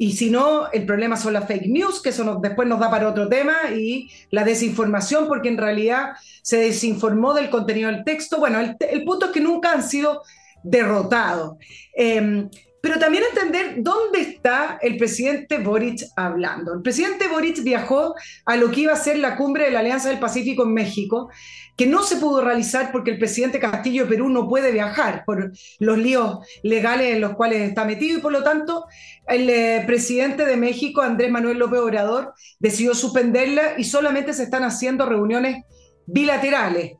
[0.00, 3.08] Y si no, el problema son las fake news, que eso después nos da para
[3.08, 8.38] otro tema, y la desinformación, porque en realidad se desinformó del contenido del texto.
[8.38, 10.22] Bueno, el, punto es que nunca han sido
[10.62, 11.58] derrotado.
[11.94, 12.48] Em,
[12.80, 16.74] pero también entender dónde está el presidente Boric hablando.
[16.74, 18.14] El presidente Boric viajó
[18.44, 21.28] a lo que iba a ser la cumbre de la Alianza del Pacífico en México,
[21.76, 25.52] que no se pudo realizar porque el presidente Castillo de Perú no puede viajar por
[25.78, 28.84] los líos legales en los cuales está metido y por lo tanto
[29.26, 34.64] el eh, presidente de México, Andrés Manuel López Obrador, decidió suspenderla y solamente se están
[34.64, 35.64] haciendo reuniones
[36.06, 36.92] bilaterales.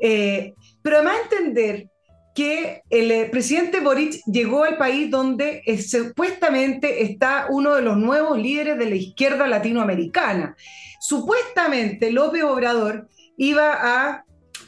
[0.00, 1.88] Eh, pero además entender
[2.36, 7.96] que el eh, presidente Boric llegó al país donde eh, supuestamente está uno de los
[7.96, 10.54] nuevos líderes de la izquierda latinoamericana.
[11.00, 13.08] Supuestamente López Obrador
[13.38, 14.24] iba a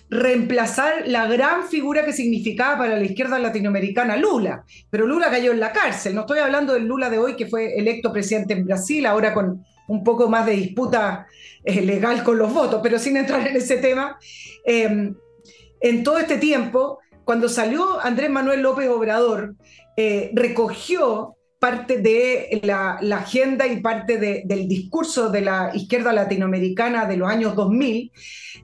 [0.08, 5.60] reemplazar la gran figura que significaba para la izquierda latinoamericana Lula, pero Lula cayó en
[5.60, 6.14] la cárcel.
[6.14, 9.62] No estoy hablando del Lula de hoy que fue electo presidente en Brasil, ahora con
[9.88, 11.26] un poco más de disputa
[11.62, 14.18] eh, legal con los votos, pero sin entrar en ese tema.
[15.80, 16.98] en todo este tiempo,
[17.28, 19.54] cuando salió Andrés Manuel López Obrador,
[19.98, 24.16] eh, recogió parte de la, agenda y parte
[24.46, 28.10] del discurso de la izquierda latinoamericana de los años 2000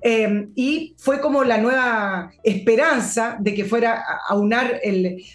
[0.00, 4.80] eh, y fue como la nueva esperanza de que fuera a unar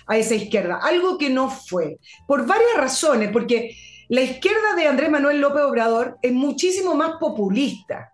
[0.07, 3.75] a esa izquierda, algo que no fue, por varias razones, porque
[4.07, 8.11] la izquierda de Andrés Manuel López Obrador es muchísimo más populista.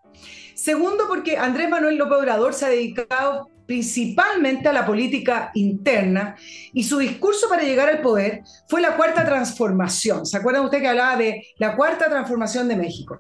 [0.55, 6.35] Segundo, porque Andrés Manuel López Obrador se ha dedicado principalmente a la política interna
[6.73, 10.25] y su discurso para llegar al poder fue la cuarta transformación.
[10.25, 13.19] ¿Se acuerdan usted que hablaba de la cuarta transformación de México?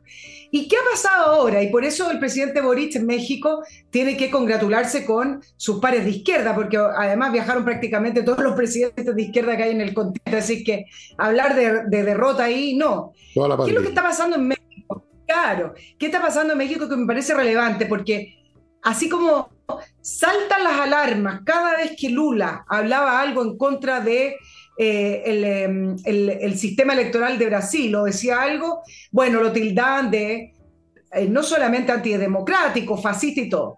[0.51, 1.61] ¿Y qué ha pasado ahora?
[1.63, 6.11] Y por eso el presidente Boric en México tiene que congratularse con sus pares de
[6.11, 10.37] izquierda, porque además viajaron prácticamente todos los presidentes de izquierda que hay en el continente,
[10.37, 10.85] así que
[11.17, 13.13] hablar de, derrota ahí, no.
[13.33, 15.05] ¿Qué es lo que está pasando en México?
[15.27, 17.87] Claro, ¿qué está pasando en México que me parece relevante?
[17.87, 18.37] Porque
[18.83, 19.49] así como
[20.01, 24.35] saltan las alarmas cada vez que Lula hablaba algo en contra de
[24.77, 30.53] eh, em, el, sistema electoral de Brasil o decía algo, bueno, lo tildaban de
[31.11, 33.77] eh, no solamente antidemocrático, fascista y todo,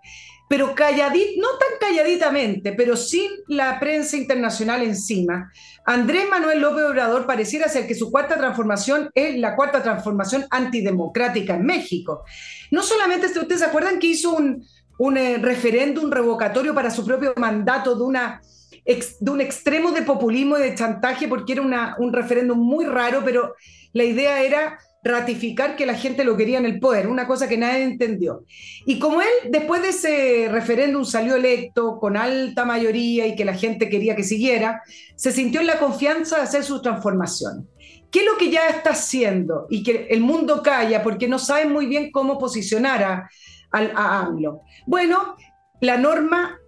[0.49, 5.51] pero calladito, no tan calladitamente, pero sin la prensa internacional encima,
[5.85, 11.55] Andrés Manuel López Obrador pareciera ser que su cuarta transformación es la cuarta transformación antidemocrática
[11.55, 12.23] en México.
[12.71, 14.65] No solamente, ¿ustedes se acuerdan que hizo un,
[14.97, 18.41] un eh, referéndum revocatorio para su propio mandato de, una,
[18.85, 23.21] de un extremo de populismo y de chantaje, porque era una, un referéndum muy raro,
[23.23, 23.55] pero
[23.93, 27.57] la idea era ratificar que la gente lo quería en el poder, una cosa que
[27.57, 28.43] nadie entendió.
[28.85, 33.53] Y como él después de ese referéndum salió electo con alta mayoría y que la
[33.53, 34.81] gente quería que siguiera,
[35.15, 37.69] se sintió en la confianza de hacer su transformación.
[38.11, 39.67] ¿Qué es lo que ya está haciendo?
[39.69, 43.29] Y que el mundo calla porque no sabe muy bien cómo posicionar a,
[43.71, 44.61] a AMLO.
[44.85, 45.35] Bueno,
[45.81, 46.59] la norma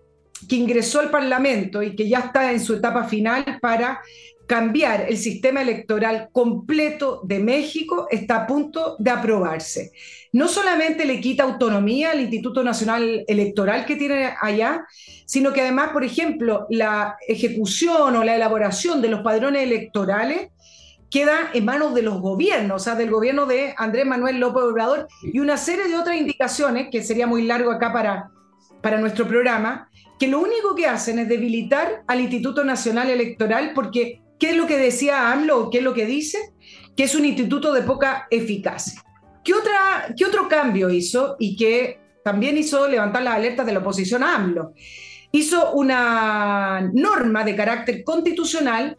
[0.47, 4.01] que ingresó al Parlamento y que ya está en su etapa final para
[4.47, 9.91] cambiar el sistema electoral completo de México está a punto de aprobarse.
[10.33, 14.85] No solamente le quita autonomía al Instituto Nacional Electoral que tiene allá,
[15.27, 20.49] sino que además, por ejemplo, la ejecución o la elaboración de los padrones electorales
[21.09, 25.07] queda en manos de los gobiernos, o sea, del gobierno de Andrés Manuel López Obrador
[25.21, 28.29] y una serie de otras indicaciones, que sería muy largo acá para,
[28.81, 29.89] para nuestro programa,
[30.19, 34.67] que lo único que hacen es debilitar al Instituto Nacional Electoral porque, ¿qué es lo
[34.67, 36.53] que decía AMLO o qué es lo que dice?
[36.95, 39.01] Que es un instituto de poca eficacia.
[39.43, 43.79] ¿Qué, otra, ¿Qué otro cambio hizo y que también hizo levantar las alertas de la
[43.79, 44.73] oposición a AMLO?
[45.31, 48.97] Hizo una norma de carácter constitucional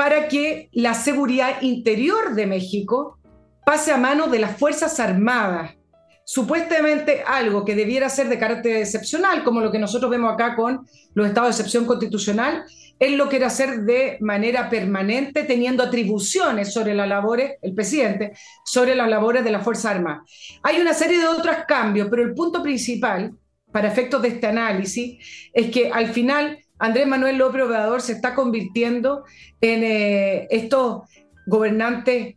[0.00, 3.18] para que la seguridad interior de México
[3.66, 5.76] pase a manos de las Fuerzas Armadas.
[6.24, 10.86] Supuestamente algo que debiera ser de carácter excepcional, como lo que nosotros vemos acá con
[11.12, 12.64] los estados de excepción constitucional,
[12.98, 18.32] él lo quiere hacer de manera permanente, teniendo atribuciones sobre las labores, el presidente,
[18.64, 20.24] sobre las labores de la Fuerza Armada.
[20.62, 23.32] Hay una serie de otros cambios, pero el punto principal,
[23.70, 28.34] para efectos de este análisis, es que al final Andrés Manuel López Obrador se está
[28.34, 29.24] convirtiendo
[29.60, 31.02] en eh, estos
[31.46, 32.36] gobernantes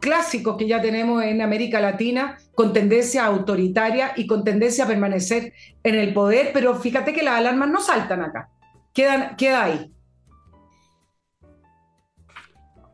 [0.00, 5.54] clásicos que ya tenemos en América Latina, con tendencia autoritaria y con tendencia a permanecer
[5.82, 8.50] en el poder, pero fíjate que las alarmas no saltan acá,
[8.92, 9.93] quedan, queda ahí.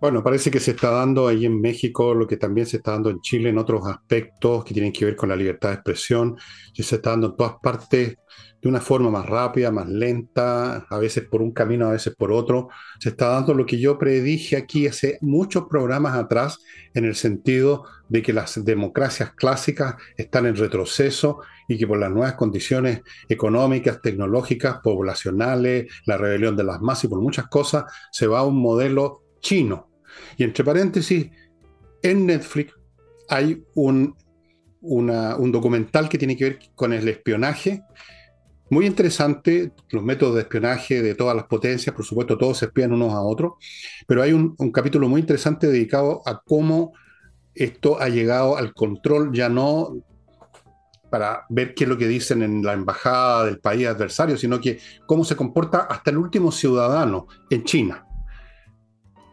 [0.01, 3.11] Bueno, parece que se está dando ahí en México lo que también se está dando
[3.11, 6.39] en Chile en otros aspectos que tienen que ver con la libertad de expresión,
[6.73, 8.17] se está dando en todas partes
[8.63, 12.33] de una forma más rápida, más lenta, a veces por un camino, a veces por
[12.33, 12.69] otro.
[12.99, 16.59] Se está dando lo que yo predije aquí hace muchos programas atrás,
[16.95, 22.11] en el sentido de que las democracias clásicas están en retroceso y que por las
[22.11, 28.27] nuevas condiciones económicas, tecnológicas, poblacionales, la rebelión de las masas y por muchas cosas, se
[28.27, 29.90] va a un modelo chino
[30.41, 31.29] y entre paréntesis,
[32.03, 32.73] en Netflix
[33.29, 34.17] hay un,
[34.81, 37.83] documental que tiene que ver con el espionaje.
[38.71, 42.95] Muy interesante, los métodos de espionaje de todas las potencias, por supuesto, todos se espían
[42.95, 43.53] unos a otros,
[44.07, 46.95] pero hay un, un capítulo muy interesante dedicado a cómo
[47.55, 49.95] esto ha llegado al control ya no
[51.11, 54.79] para ver qué es lo que dicen en la embajada del país adversario, sino que
[55.05, 58.07] cómo se comporta hasta el último ciudadano en China.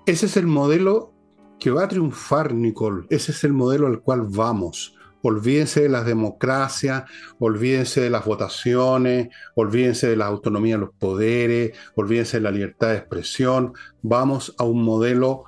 [0.07, 1.13] Ese es el modelo
[1.59, 3.05] que va a triunfar, Nicole.
[3.09, 4.95] Ese es el modelo al cual vamos.
[5.21, 7.03] Olvídense de las democracias,
[7.39, 12.87] olvídense de las votaciones, olvídense de la autonomía de los poderes, olvídense de la libertad
[12.87, 13.73] de expresión.
[14.01, 15.43] Vamos a un modelo,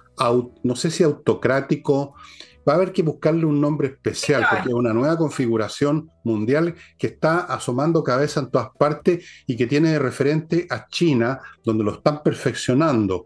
[0.64, 2.16] no sé si autocrático,
[2.68, 7.08] va a haber que buscarle un nombre especial, porque es una nueva configuración mundial que
[7.08, 11.94] está asomando cabeza en todas partes y que tiene de referente a China, donde lo
[11.94, 13.24] están perfeccionando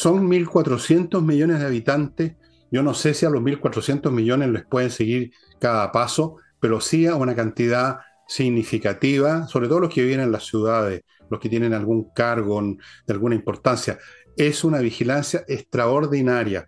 [0.00, 2.32] son 1.400 millones de habitantes.
[2.70, 7.06] Yo no sé si a los 1.400 millones les pueden seguir cada paso, pero sí
[7.06, 11.74] a una cantidad significativa, sobre todo los que viven en las ciudades, los que tienen
[11.74, 13.98] algún cargo de alguna importancia.
[14.38, 16.66] Es una vigilancia extraordinaria.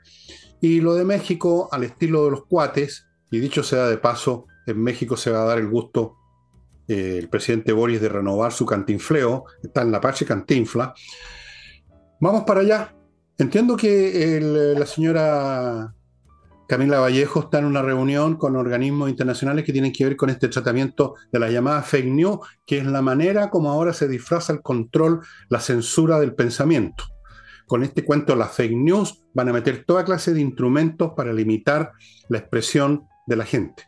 [0.60, 4.78] Y lo de México, al estilo de los cuates, y dicho sea de paso, en
[4.82, 6.16] México se va a dar el gusto
[6.86, 10.92] eh, el presidente Boris de renovar su cantinfleo, está en la Pache Cantinfla.
[12.20, 12.94] Vamos para allá,
[13.42, 14.38] Entiendo que
[14.78, 15.92] la señora
[16.68, 20.46] Camila Vallejo está en una reunión con organismos internacionales que tienen que ver con este
[20.46, 24.62] tratamiento de la llamada fake news, que es la manera como ahora se disfraza el
[24.62, 27.02] control, la censura del pensamiento.
[27.66, 31.90] Con este cuento, las fake news van a meter toda clase de instrumentos para limitar
[32.28, 33.82] la expresión de la gente.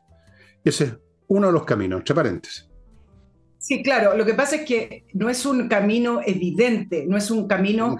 [0.65, 0.99] Ese es
[1.29, 2.69] uno de los caminos, entre paréntesis.
[3.59, 7.49] Sí, claro, lo que pasa es que no es un camino evidente, no es un
[7.49, 7.97] camino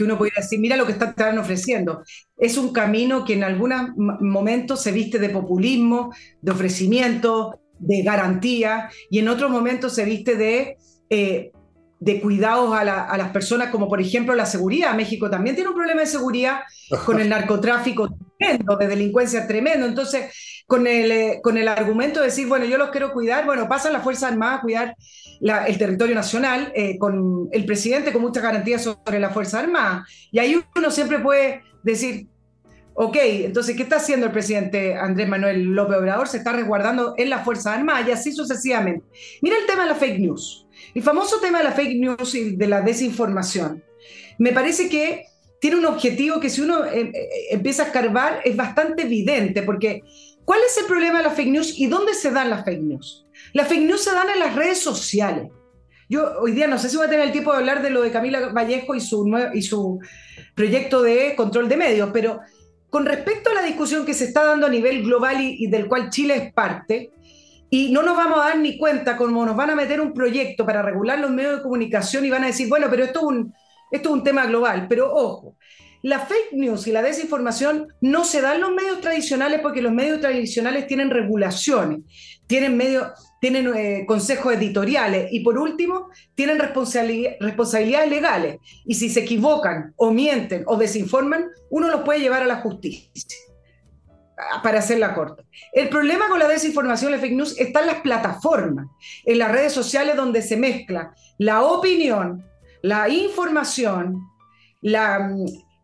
[0.00, 2.02] que uno pudiera decir, mira lo que están ofreciendo.
[2.38, 8.88] Es un camino que en algunos momentos se viste de populismo, de ofrecimiento, de garantía,
[9.10, 10.78] y en otros momentos se viste de,
[11.10, 11.52] eh,
[11.98, 14.94] de cuidados a, a, las personas, como por ejemplo la seguridad.
[14.94, 16.60] México también tiene un problema de seguridad
[17.04, 19.84] con el narcotráfico tremendo, de delincuencia tremendo.
[19.84, 20.32] Entonces,
[20.70, 23.92] con el, eh, con el argumento de decir, bueno, yo los quiero cuidar, bueno, pasan
[23.92, 24.96] las Fuerzas Armadas a cuidar
[25.66, 30.06] el territorio nacional, eh, con el presidente con muchas garantías sobre la Fuerza Armada.
[30.30, 32.28] Y ahí uno siempre puede decir,
[32.94, 36.28] ok, entonces, ¿qué está haciendo el presidente Andrés Manuel López Obrador?
[36.28, 39.04] Se está resguardando en la Fuerza Armada y así sucesivamente.
[39.42, 42.54] Mira el tema de la fake news, el famoso tema de la fake news y
[42.54, 43.82] de la desinformación.
[44.38, 45.24] Me parece que
[45.60, 47.12] tiene un objetivo que si uno eh,
[47.50, 50.04] empieza a escarbar es bastante evidente, porque
[50.50, 53.24] ¿Cuál es el problema de las fake news y dónde se dan las fake news?
[53.52, 55.48] Las fake news se dan en las redes sociales.
[56.08, 58.02] Yo hoy día no sé si voy a tener el tiempo de hablar de lo
[58.02, 60.00] de Camila Vallejo y su, y su
[60.56, 62.40] proyecto de control de medios, pero
[62.90, 65.86] con respecto a la discusión que se está dando a nivel global y, y del
[65.86, 67.12] cual Chile es parte,
[67.70, 70.66] y no nos vamos a dar ni cuenta cómo nos van a meter un proyecto
[70.66, 73.54] para regular los medios de comunicación y van a decir, bueno, pero esto es un,
[73.92, 75.54] esto es un tema global, pero ojo,
[76.02, 80.20] la fake news y la desinformación no se dan los medios tradicionales porque los medios
[80.20, 82.00] tradicionales tienen regulaciones,
[82.46, 83.08] tienen, medios,
[83.40, 88.58] tienen eh, consejos editoriales y por último tienen responsabilidades legales.
[88.86, 93.10] Y si se equivocan o mienten o desinforman, uno los puede llevar a la justicia
[94.62, 95.42] para hacerla corta.
[95.72, 98.86] El problema con la desinformación la fake news está en las plataformas,
[99.26, 102.42] en las redes sociales donde se mezcla la opinión,
[102.80, 104.18] la información,
[104.80, 105.30] la,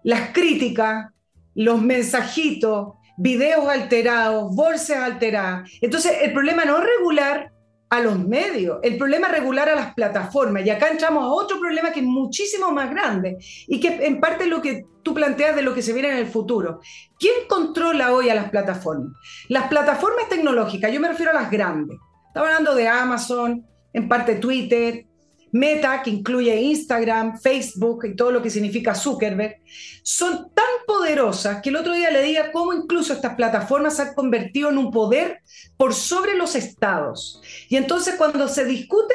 [0.06, 1.12] las críticas,
[1.56, 5.68] los mensajitos, videos alterados, voces alteradas.
[5.80, 7.50] Entonces, el problema no es regular
[7.90, 10.64] a los medios, el problema es regular a las plataformas.
[10.64, 13.36] Y acá entramos a otro problema que es muchísimo más grande
[13.66, 16.18] y que en parte es lo que tú planteas de lo que se viene en
[16.18, 16.80] el futuro.
[17.18, 19.12] ¿Quién controla hoy a las plataformas?
[19.48, 21.98] Las plataformas tecnológicas, yo me refiero a las grandes.
[22.28, 25.04] Estaba hablando de Amazon, en parte Twitter,
[25.52, 29.60] Meta, que incluye Instagram, Facebook y todo lo que significa Zuckerberg,
[30.02, 34.14] son tan poderosas que el otro día le diga cómo incluso estas plataformas se han
[34.14, 35.40] convertido en un poder
[35.76, 37.40] por sobre los estados.
[37.68, 39.14] Y entonces cuando se discute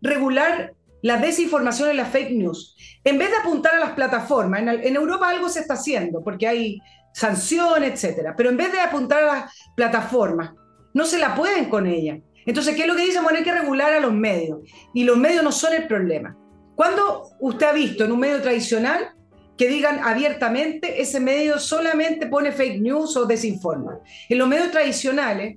[0.00, 4.68] regular la desinformación y la fake news, en vez de apuntar a las plataformas, en,
[4.68, 6.80] en Europa algo se está haciendo porque hay
[7.12, 10.52] sanciones, etcétera, pero en vez de apuntar a las plataformas,
[10.92, 12.20] no se la pueden con ellas.
[12.46, 13.22] Entonces, ¿qué es lo que dicen?
[13.22, 14.60] Bueno, hay que regular a los medios.
[14.94, 16.36] Y los medios no son el problema.
[16.74, 19.14] ¿Cuándo usted ha visto en un medio tradicional
[19.58, 23.98] que digan abiertamente ese medio solamente pone fake news o desinforma?
[24.28, 25.56] En los medios tradicionales,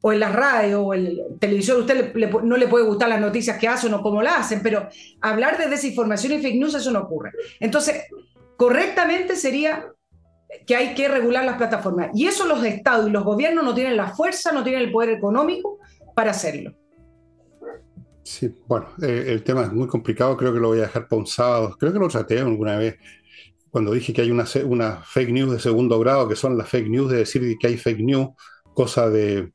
[0.00, 3.58] o en la radio o en la televisión, usted no le puede gustar las noticias
[3.58, 4.88] que hacen o cómo la hacen, pero
[5.20, 7.32] hablar de desinformación y fake news, eso no ocurre.
[7.58, 8.04] Entonces,
[8.56, 9.86] correctamente sería
[10.64, 12.10] que hay que regular las plataformas.
[12.14, 15.10] Y eso los estados y los gobiernos no tienen la fuerza, no tienen el poder
[15.10, 15.80] económico
[16.16, 16.74] para hacerlo.
[18.24, 21.76] Sí, bueno, eh, el tema es muy complicado, creo que lo voy a dejar para.
[21.76, 22.96] Creo que lo traté alguna vez
[23.70, 26.88] cuando dije que hay una, una fake news de segundo grado, que son las fake
[26.88, 28.30] news de decir que hay fake news,
[28.72, 29.52] cosa de...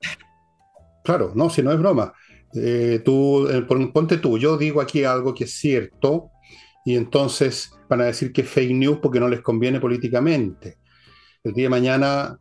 [1.03, 2.13] Claro, no, si no es broma.
[2.53, 6.29] Eh, tú, eh, ponte tú, yo digo aquí algo que es cierto
[6.85, 10.77] y entonces van a decir que es fake news porque no les conviene políticamente.
[11.43, 12.37] El día de mañana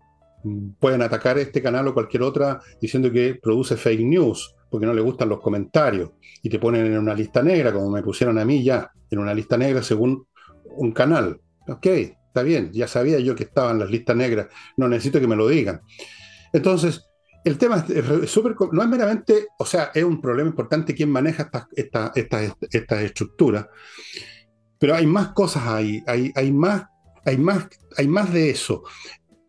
[0.79, 5.01] pueden atacar este canal o cualquier otra diciendo que produce fake news porque no le
[5.01, 6.11] gustan los comentarios
[6.43, 9.35] y te ponen en una lista negra, como me pusieron a mí ya, en una
[9.35, 10.27] lista negra según
[10.65, 11.41] un canal.
[11.69, 15.37] Ok, está bien, ya sabía yo que estaban las listas negras, no necesito que me
[15.37, 15.81] lo digan.
[16.53, 17.05] Entonces,
[17.45, 21.51] el tema es súper, no es meramente, o sea, es un problema importante quién maneja
[21.75, 23.67] estas esta, esta, estructuras,
[24.79, 26.85] pero hay más cosas ahí, hay, hay, más,
[27.25, 28.83] hay, más, hay más de eso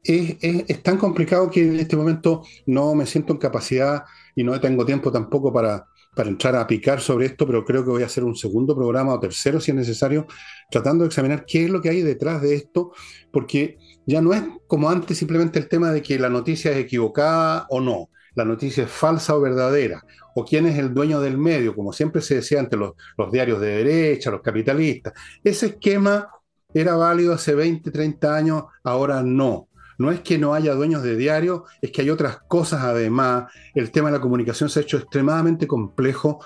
[0.03, 4.03] es, tan complicado que en este momento no me siento en capacidad
[4.35, 5.87] y no tengo tiempo tampoco para,
[6.17, 9.19] entrar a picar sobre esto, pero creo que voy a hacer un segundo programa o
[9.19, 10.27] tercero si es necesario,
[10.69, 12.91] tratando de examinar qué es lo que hay detrás de esto,
[13.31, 17.65] porque ya no es como antes simplemente el tema de que la noticia es equivocada
[17.69, 20.03] o no, la noticia es falsa o verdadera,
[20.35, 23.61] o quién es el dueño del medio, como siempre se decía ante los, los diarios
[23.61, 25.13] de derecha, los capitalistas.
[25.43, 26.29] Ese esquema
[26.73, 29.69] era válido hace 20, 30 años, ahora no
[30.01, 33.51] no es que no haya dueños de diario, es que hay otras cosas además.
[33.75, 36.43] El tema de la comunicación se ha hecho extremadamente complejo,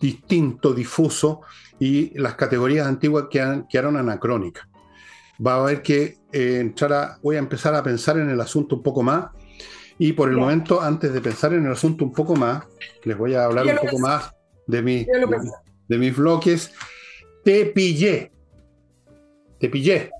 [0.00, 1.40] distinto, difuso,
[1.80, 4.68] y las categorías antiguas quedaron, anacrónicas.
[5.44, 8.76] Va a haber que eh, entrar a, voy a empezar a pensar en el asunto
[8.76, 9.30] un poco más,
[9.98, 12.64] y por el momento, antes de pensar en el asunto un poco más,
[13.04, 14.32] les voy a hablar un poco más
[14.66, 15.06] de, mi,
[15.88, 16.72] de mis bloques.
[17.42, 18.30] Te pillé.
[19.58, 20.10] Te pillé.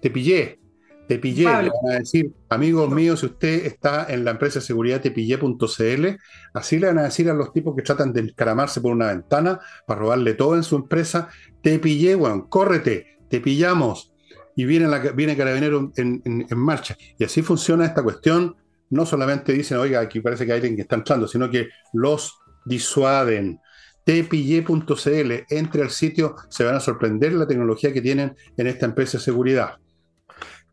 [0.00, 0.61] Te pillé.
[1.08, 5.00] Tepillé, le van a decir, amigos míos, si usted está en la empresa de seguridad
[5.00, 6.06] tepillé.cl,
[6.54, 9.60] así le van a decir a los tipos que tratan de encaramarse por una ventana
[9.86, 11.28] para robarle todo en su empresa,
[11.62, 14.12] te pillé, bueno, córrete, te pillamos.
[14.54, 16.96] Y viene, la, viene Carabinero en, en, marcha.
[17.18, 18.56] Y así funciona esta cuestión.
[18.90, 22.38] No solamente dicen, oiga, aquí parece que hay alguien que está entrando, sino que los
[22.66, 23.60] disuaden
[24.04, 29.18] tepillé.cl, entre al sitio, se van a sorprender la tecnología que tienen en esta empresa
[29.18, 29.76] de seguridad.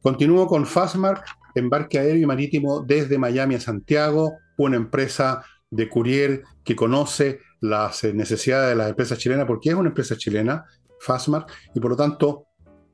[0.02, 1.26] Continúo con Fastmark,
[1.56, 8.06] embarque aéreo y marítimo desde Miami a Santiago, una empresa de courier que conoce las
[8.06, 10.64] eh, necesidades de las empresas chilenas, porque es una empresa chilena,
[11.02, 12.46] Fastmark, y por lo tanto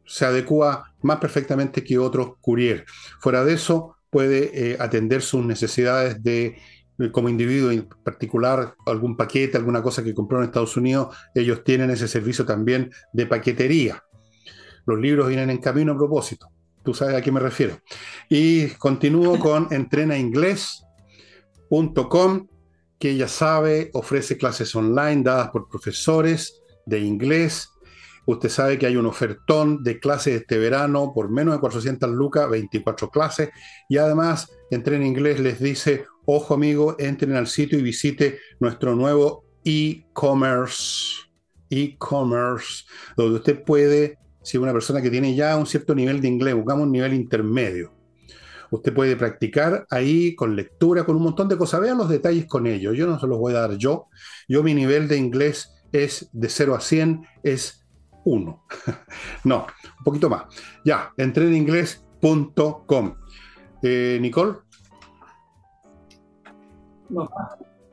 [0.04, 2.86] se adecua más perfectamente que otros courier.
[3.20, 6.58] Fuera de eso, puede eh, atender sus necesidades de
[6.98, 11.64] eh, como individuo en particular, algún paquete, alguna cosa que compró en Estados Unidos, ellos
[11.64, 14.04] tienen ese servicio también de paquetería.
[14.88, 16.55] Los libros vienen en camino a propósito
[16.86, 17.80] tú sabes a qué me refiero.
[18.30, 22.48] Y continúo con entrenainglés.com,
[22.98, 27.70] que ya sabe, ofrece clases online dadas por profesores de inglés.
[28.28, 32.50] Usted sabe que hay un ofertón de clases este verano por menos de 400 lucas,
[32.50, 33.50] 24 clases.
[33.90, 39.44] Y además, Entrena Inglés les dice, ojo amigo, entren al sitio y visite nuestro nuevo
[39.64, 41.26] e-commerce.
[41.70, 42.86] E-commerce,
[43.18, 46.84] donde usted puede si una persona que tiene ya un cierto nivel de inglés, buscamos
[46.84, 47.92] un nivel intermedio.
[48.70, 51.82] Usted puede practicar ahí con lectura, con un montón de cosas.
[51.82, 52.94] Vean los detalles con ello.
[52.94, 54.08] Yo no se los voy a dar yo.
[54.48, 57.86] Yo mi nivel de inglés es de 0 a 100, es
[58.24, 58.64] 1.
[59.46, 59.66] no,
[60.04, 60.44] poquito más.
[60.84, 63.16] Ya, entreninglés.com.
[63.82, 64.58] Eh, Nicole.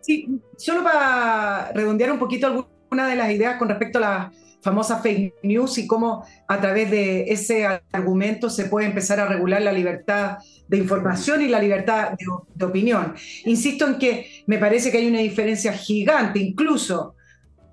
[0.01, 4.33] Sí, solo para redondear un poquito alguna de las ideas con respecto a la
[4.63, 9.61] famosa fake news y cómo a través de ese argumento se puede empezar a regular
[9.61, 10.39] la libertad
[10.69, 12.13] de información y la libertad
[12.55, 13.15] de, opinión.
[13.45, 17.17] Insisto en que me parece que hay una diferencia gigante, incluso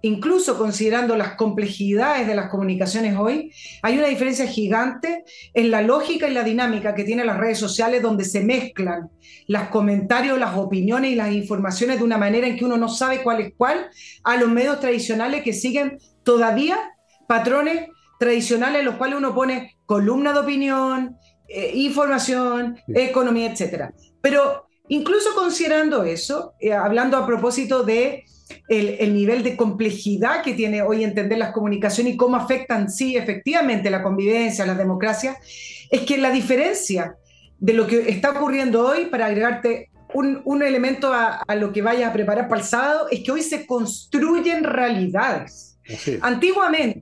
[0.02, 5.24] incluso considerando las complejidades de las comunicaciones hoy, hay una diferencia gigante
[5.54, 9.10] en la lógica y la dinámica que tienen las redes sociales donde se mezclan
[9.48, 13.24] los comentarios, las opiniones y las informaciones de una manera en que uno no sabe
[13.24, 13.90] cuál es cuál
[14.24, 16.78] a los medios tradicionales que siguen todavía
[17.28, 17.88] patrones
[18.20, 23.92] tradicionales en los cuales uno pone columna de opinión, eh, información, economía, etc.
[24.22, 28.26] Pero incluso considerando eso, eh, hablando a propósito de
[28.68, 33.90] el, nivel de complejidad que tiene hoy entender las comunicaciones y cómo afectan, sí, efectivamente,
[33.90, 35.38] la convivencia, la democracia,
[35.90, 37.16] es que la diferencia
[37.60, 42.14] de lo que está ocurriendo hoy, para agregarte un, elemento a, lo que vayas a
[42.14, 45.78] preparar para el sábado, es que hoy se construyen realidades.
[46.22, 47.02] Antiguamente,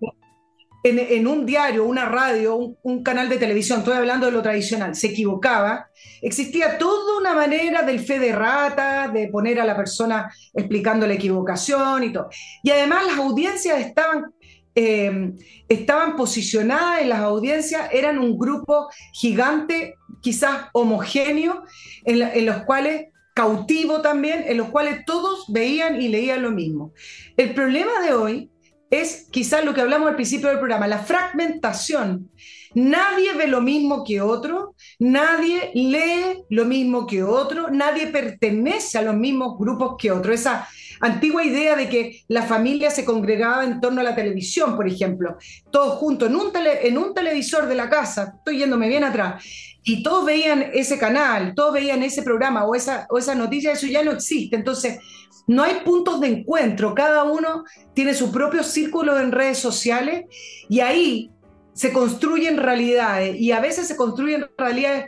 [0.89, 5.07] en, un diario, una radio, un, canal de televisión, estoy hablando de lo tradicional, se
[5.07, 5.89] equivocaba,
[6.21, 11.13] existía toda una manera del fe de rata, de poner a la persona explicando la
[11.13, 12.29] equivocación y todo.
[12.63, 14.25] Y además las audiencias estaban,
[14.75, 15.31] eh,
[15.67, 21.63] estaban posicionadas en las audiencias, eran un grupo gigante, quizás homogéneo,
[22.05, 26.93] en, en los cuales cautivo también, en los cuales todos veían y leían lo mismo.
[27.37, 28.49] El problema de hoy
[28.89, 32.29] es quizás lo que hablamos al principio del programa, la fragmentación.
[32.73, 39.01] Nadie ve lo mismo que otro, nadie lee lo mismo que otro, nadie pertenece a
[39.01, 40.33] los mismos grupos que otro.
[40.33, 40.67] Esa
[40.99, 45.37] antigua idea de que la familia se congregaba en torno a la televisión, por ejemplo,
[45.71, 49.43] todos juntos en un, en un televisor de la casa, estoy yéndome bien atrás,
[49.87, 53.87] y todos veían ese canal, todos veían ese programa o esa, o esa noticia, eso
[53.87, 54.57] ya no existe.
[54.57, 54.99] Entonces,
[55.47, 57.63] no hay puntos de encuentro, cada uno
[57.93, 60.25] tiene su propio círculo en redes sociales
[60.67, 61.31] y ahí
[61.71, 65.05] se construyen realidades y a veces se construyen realidades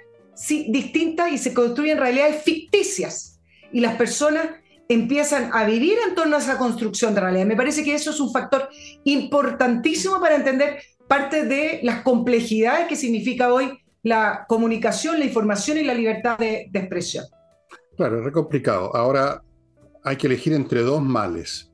[0.69, 3.41] distintas y se construyen realidades ficticias
[3.73, 4.47] y las personas
[4.87, 7.45] empiezan a vivir en torno a esa construcción de realidad.
[7.45, 8.69] Me parece que eso es un factor
[9.03, 15.83] importantísimo para entender parte de las complejidades que significa hoy la comunicación, la información y
[15.83, 17.25] la libertad de, de expresión.
[17.97, 18.95] Claro, es complicado.
[18.95, 19.41] Ahora,
[20.03, 21.71] hay que elegir entre dos males.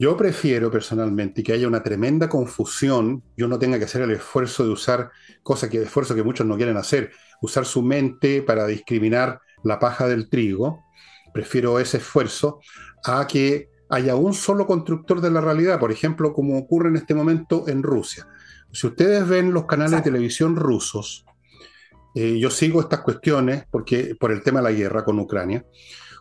[0.00, 4.64] Yo prefiero personalmente que haya una tremenda confusión, yo no tenga que hacer el esfuerzo
[4.64, 5.10] de usar,
[5.42, 7.10] cosa que esfuerzo que muchos no quieren hacer,
[7.42, 10.84] usar su mente para discriminar la paja del trigo.
[11.34, 12.60] Prefiero ese esfuerzo
[13.04, 17.14] a que haya un solo constructor de la realidad, por ejemplo, como ocurre en este
[17.14, 18.28] momento en Rusia.
[18.70, 21.24] Si ustedes ven los canales de televisión rusos,
[22.14, 25.64] eh, yo sigo estas cuestiones porque por el tema de la guerra con Ucrania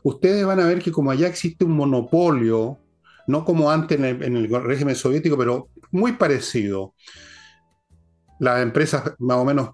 [0.04, 2.80] ustedes van a ver que como allá existe un monopolio,
[3.28, 6.94] no como antes en el, régimen soviético, pero muy parecido,
[8.40, 9.72] las empresas más o menos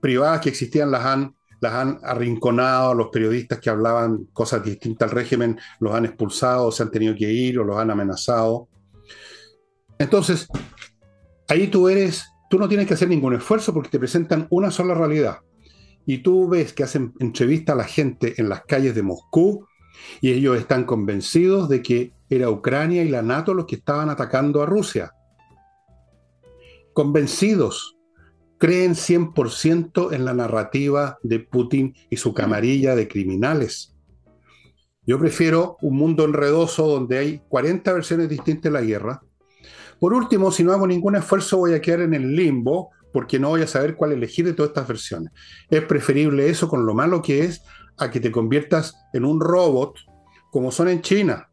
[0.00, 5.16] privadas que existían las han, las han arrinconado, los periodistas que hablaban cosas distintas al
[5.16, 8.68] régimen los han expulsado, se han tenido que ir o los han amenazado.
[9.98, 10.48] Entonces,
[11.48, 14.92] ahí tú eres, tú no tienes que hacer ningún esfuerzo porque te presentan una sola
[14.92, 15.38] realidad
[16.04, 19.68] y tú ves que hacen entrevista a la gente en las calles de Moscú
[20.20, 24.62] y ellos están convencidos de que era Ucrania y la NATO los que estaban atacando
[24.62, 25.12] a Rusia.
[26.92, 27.96] Convencidos,
[28.58, 33.94] creen 100% en la narrativa de Putin y su camarilla de criminales.
[35.06, 39.22] Yo prefiero un mundo enredoso donde hay 40 versiones distintas de la guerra.
[40.00, 43.50] Por último, si no hago ningún esfuerzo voy a quedar en el limbo porque no
[43.50, 45.32] voy a saber cuál elegir de todas estas versiones.
[45.68, 47.62] Es preferible eso con lo malo que es
[47.98, 49.96] a que te conviertas en un robot
[50.50, 51.50] como son en China,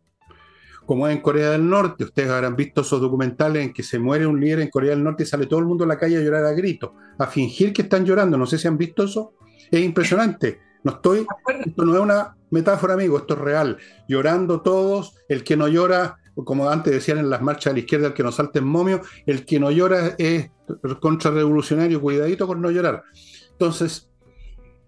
[0.85, 2.05] como en Corea del Norte.
[2.05, 5.23] Ustedes habrán visto esos documentales en que se muere un líder en Corea del Norte
[5.23, 7.81] y sale todo el mundo a la calle a llorar a gritos, a fingir que
[7.81, 8.37] están llorando.
[8.37, 9.33] No sé si han visto eso.
[9.69, 10.61] Es impresionante.
[10.83, 11.25] No estoy,
[11.65, 13.77] esto no es una metáfora, amigo, esto es real.
[14.07, 18.07] Llorando todos, el que no llora como antes decían en las marchas a la izquierda,
[18.07, 20.51] el que no salta en momio, el que no llora es
[20.99, 23.03] contrarrevolucionario, cuidadito con no llorar.
[23.51, 24.09] Entonces,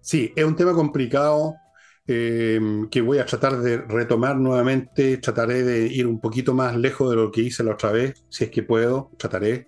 [0.00, 1.54] sí, es un tema complicado
[2.06, 7.10] eh, que voy a tratar de retomar nuevamente, trataré de ir un poquito más lejos
[7.10, 9.66] de lo que hice la otra vez, si es que puedo, trataré.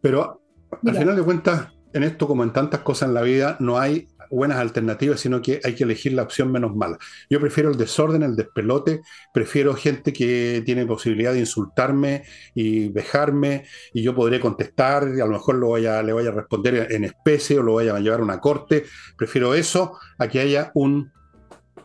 [0.00, 0.42] Pero
[0.84, 4.08] al final de cuentas, en esto como en tantas cosas en la vida, no hay
[4.30, 6.98] buenas alternativas, sino que hay que elegir la opción menos mala.
[7.30, 9.02] Yo prefiero el desorden, el despelote,
[9.32, 12.24] prefiero gente que tiene posibilidad de insultarme
[12.54, 16.32] y vejarme y yo podré contestar, y a lo mejor lo vaya, le vaya a
[16.32, 18.84] responder en especie o lo vaya a llevar a una corte.
[19.16, 21.12] Prefiero eso a que haya un,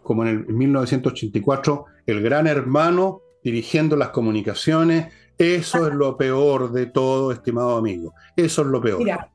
[0.04, 5.14] como en el 1984, el gran hermano dirigiendo las comunicaciones.
[5.38, 8.14] Eso es lo peor de todo, estimado amigo.
[8.36, 9.31] Eso es lo peor.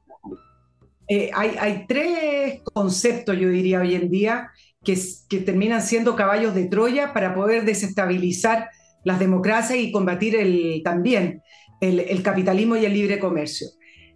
[1.09, 4.51] Eh, hay, tres conceptos, yo diría, hoy en día
[4.83, 4.97] que,
[5.41, 8.71] terminan siendo caballos de Troya para poder desestabilizar
[9.05, 11.43] las democracias y combatir el, también
[11.81, 13.69] el, capitalismo y el libre comercio.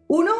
[0.09, 0.33] Uno,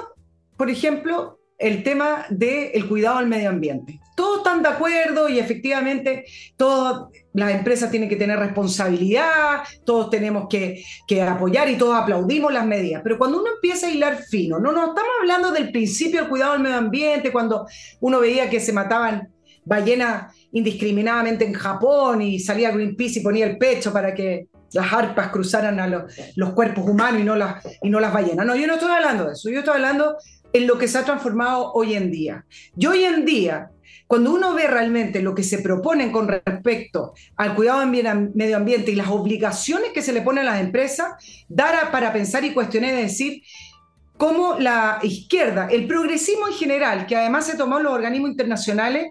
[0.57, 4.01] por ejemplo, el tema del cuidado al medio ambiente.
[4.17, 6.25] Todos están de acuerdo y efectivamente
[6.57, 10.83] todas las empresas tienen que tener responsabilidad, todos tenemos que,
[11.23, 13.03] apoyar y todos aplaudimos las medidas.
[13.05, 16.53] Pero cuando uno empieza a hilar fino, no nos estamos hablando del principio del cuidado
[16.53, 17.67] al medio ambiente, cuando
[18.01, 19.29] uno veía que se mataban
[19.65, 25.29] ballenas indiscriminadamente en Japón y salía Greenpeace y ponía el pecho para que las arpas
[25.29, 26.03] cruzaran a los,
[26.37, 28.47] los cuerpos humanos y no, las, y no las ballenas.
[28.47, 30.17] No, yo no estoy hablando de eso, yo estoy hablando
[30.53, 32.45] en lo que se ha transformado hoy en día.
[32.77, 33.71] Y hoy en día,
[34.07, 38.91] cuando uno ve realmente lo que se proponen con respecto al cuidado del medio ambiente
[38.91, 41.13] y las obligaciones que se le ponen a las empresas,
[41.49, 43.43] dar para pensar y cuestionar y decir
[44.17, 49.07] cómo la izquierda, el progresismo en general, que además se tomó en los organismos internacionales,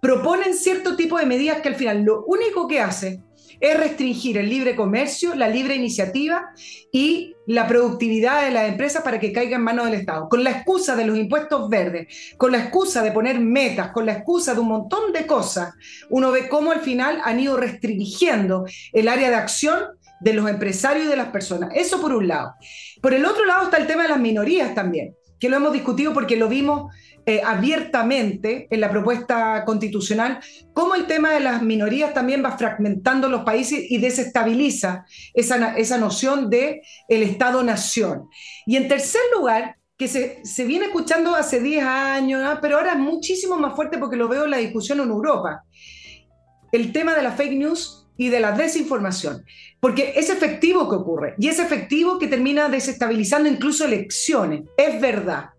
[0.00, 3.20] proponen cierto tipo de medidas que al final lo único que hace
[3.60, 6.50] es restringir el libre comercio, la libre iniciativa
[6.92, 10.28] y la productividad de las empresas para que caiga en manos del Estado.
[10.28, 14.12] Con la excusa de los impuestos verdes, con la excusa de poner metas, con la
[14.12, 15.74] excusa de un montón de cosas,
[16.10, 19.78] uno ve cómo al final han ido restringiendo el área de acción
[20.20, 21.70] de los empresarios y de las personas.
[21.74, 22.54] Eso por un lado.
[23.02, 26.14] Por el otro lado está el tema de las minorías también, que lo hemos discutido
[26.14, 26.94] porque lo vimos
[27.26, 30.40] eh, abiertamente en la propuesta constitucional,
[30.74, 35.96] cómo el tema de las minorías también va fragmentando los países y desestabiliza esa, esa
[35.96, 38.28] noción de el Estado-nación.
[38.66, 42.98] Y en tercer lugar, que se, se, viene escuchando hace 10 años, pero ahora es
[42.98, 45.62] muchísimo más fuerte porque lo veo en la discusión en Europa,
[46.72, 49.44] el tema de la fake news y de la desinformación,
[49.80, 55.53] porque es efectivo que ocurre y es efectivo que termina desestabilizando incluso elecciones, es verdad.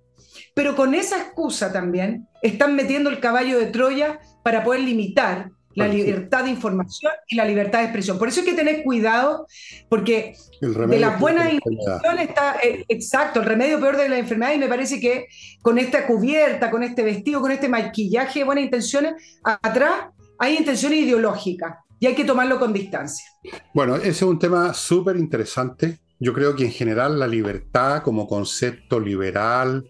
[0.56, 5.90] Pero con esa excusa también están metiendo el caballo de Troya para poder limitar la
[5.90, 8.18] libertad de información y la libertad de expresión.
[8.18, 9.46] Por eso hay que tener cuidado,
[9.90, 14.58] porque de las buenas intenciones está, eh, exacto, el remedio peor de la enfermedad, y
[14.58, 15.28] me parece que
[15.62, 20.06] con esta cubierta, con este vestido, con este maquillaje de buenas intenciones, atrás
[20.40, 23.26] hay intenciones ideológicas y hay que tomarlo con distancia.
[23.74, 26.00] Bueno, ese es un tema súper interesante.
[26.20, 29.86] Yo creo que en general la libertad como concepto liberal,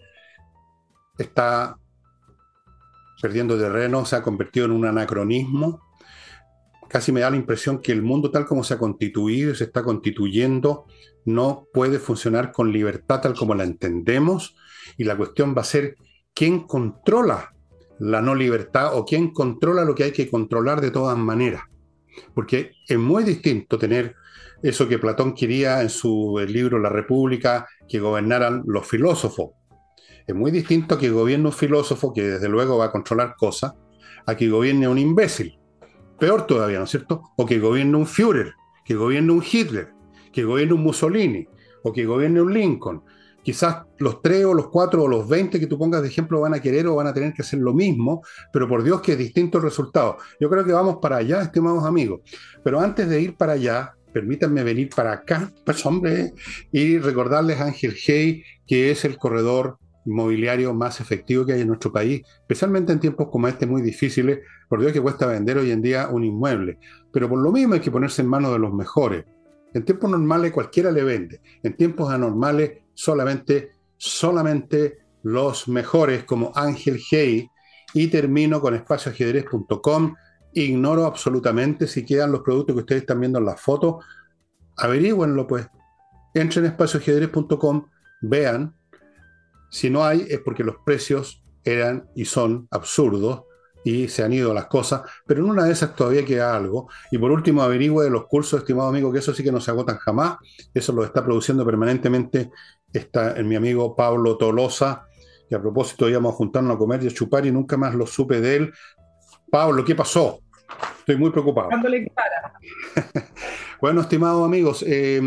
[1.23, 1.77] está
[3.21, 5.81] perdiendo terreno, se ha convertido en un anacronismo.
[6.87, 9.65] Casi me da la impresión que el mundo tal como se ha constituido y se
[9.65, 10.85] está constituyendo
[11.25, 14.55] no puede funcionar con libertad tal como la entendemos
[14.97, 15.95] y la cuestión va a ser
[16.33, 17.55] quién controla
[17.99, 21.63] la no libertad o quién controla lo que hay que controlar de todas maneras.
[22.33, 24.15] Porque es muy distinto tener
[24.61, 29.51] eso que Platón quería en su libro La República, que gobernaran los filósofos,
[30.27, 33.73] es muy distinto a que gobierne un filósofo que desde luego va a controlar cosas,
[34.25, 35.59] a que gobierne un imbécil.
[36.19, 37.21] Peor todavía, ¿no es cierto?
[37.37, 38.53] O que gobierne un Führer,
[38.83, 39.89] que gobierne un Hitler,
[40.31, 41.47] que gobierne un Mussolini,
[41.83, 43.03] o que gobierne un Lincoln.
[43.43, 46.55] Quizás los tres o los cuatro o los veinte que tú pongas de ejemplo van
[46.55, 49.17] a querer o van a tener que hacer lo mismo, pero por Dios que es
[49.19, 50.17] distinto el resultado.
[50.39, 52.21] Yo creo que vamos para allá, estimados amigos.
[52.63, 56.33] Pero antes de ir para allá, permítanme venir para acá, pues hombre,
[56.71, 61.67] y recordarles a Ángel Hey, que es el corredor inmobiliario más efectivo que hay en
[61.67, 64.39] nuestro país, especialmente en tiempos como este muy difíciles,
[64.69, 66.79] por Dios que cuesta vender hoy en día un inmueble.
[67.11, 69.25] Pero por lo mismo hay que ponerse en manos de los mejores.
[69.73, 76.99] En tiempos normales cualquiera le vende, en tiempos anormales solamente, solamente los mejores como Ángel
[77.09, 77.49] Hey.
[77.93, 80.15] Y termino con espacioajedrez.com.
[80.53, 83.99] Ignoro absolutamente si quedan los productos que ustedes están viendo en la foto.
[84.77, 85.67] Averigüenlo pues.
[86.33, 87.85] Entren en espacioajedrez.com,
[88.21, 88.75] vean,
[89.69, 93.43] si no hay es porque los precios eran y son absurdos
[93.83, 96.89] y se han ido las cosas, pero en una de esas todavía queda algo.
[97.11, 99.69] Y por último, averigüe de los cursos, estimado amigo, que eso sí que no se
[99.69, 100.37] agotan jamás.
[100.73, 102.49] Eso lo está produciendo permanentemente
[102.97, 105.07] está en mi amigo Pablo Tolosa,
[105.47, 108.07] que a propósito íbamos a juntarnos a comer y a chupar y nunca más lo
[108.07, 108.73] supe de él.
[109.51, 110.39] Pablo, ¿qué pasó?
[110.99, 111.69] Estoy muy preocupado.
[113.81, 115.21] bueno, estimados amigos, eh,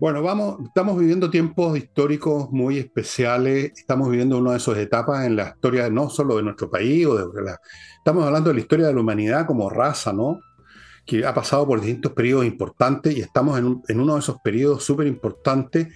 [0.00, 5.36] Bueno, vamos, estamos viviendo tiempos históricos muy especiales, estamos viviendo una de esas etapas en
[5.36, 7.60] la historia no solo de nuestro país, o de la,
[7.98, 10.40] estamos hablando de la historia de la humanidad como raza, ¿no?
[11.04, 14.82] Que ha pasado por distintos periodos importantes y estamos en, en uno de esos periodos
[14.82, 15.88] súper importantes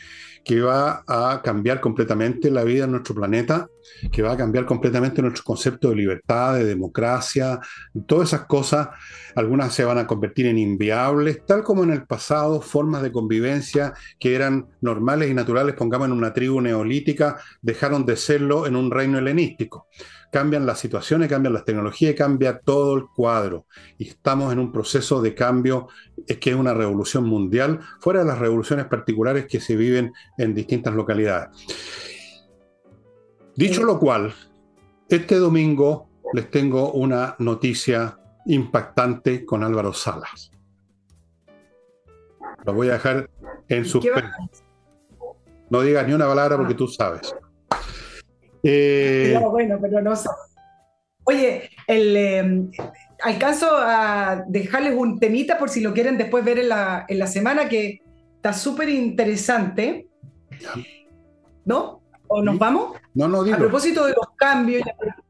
[0.44, 3.68] que va a cambiar completamente la vida en nuestro planeta,
[4.10, 7.60] que va a cambiar completamente nuestro concepto de libertad, de democracia,
[8.06, 8.88] todas esas cosas,
[9.34, 13.94] algunas se van a convertir en inviables, tal como en el pasado, formas de convivencia
[14.18, 18.90] que eran normales y naturales, pongamos en una tribu neolítica, dejaron de serlo en un
[18.90, 19.88] reino helenístico
[20.34, 23.66] cambian las situaciones, cambian las tecnologías, cambia todo el cuadro.
[23.98, 25.86] Y estamos en un proceso de cambio
[26.26, 30.92] que es una revolución mundial, fuera de las revoluciones particulares que se viven en distintas
[30.92, 31.50] localidades.
[33.56, 34.34] Dicho lo cual,
[35.08, 40.50] este domingo les tengo una noticia impactante con Álvaro Salas.
[42.64, 43.30] Lo voy a dejar
[43.68, 44.50] en suspenso.
[45.70, 46.76] No digas ni una palabra porque ah.
[46.76, 47.34] tú sabes.
[48.62, 50.14] Eh, bueno, pero no
[51.26, 52.70] Oye, el, em,
[53.22, 57.26] alcanzo a dejarles un temita por si lo quieren después ver en la, en la
[57.26, 58.02] semana, que
[58.36, 60.08] está súper interesante.
[61.64, 62.02] ¿No?
[62.28, 62.96] ¿O nos vamos?
[63.14, 63.42] No.
[63.42, 64.82] A propósito de los cambios,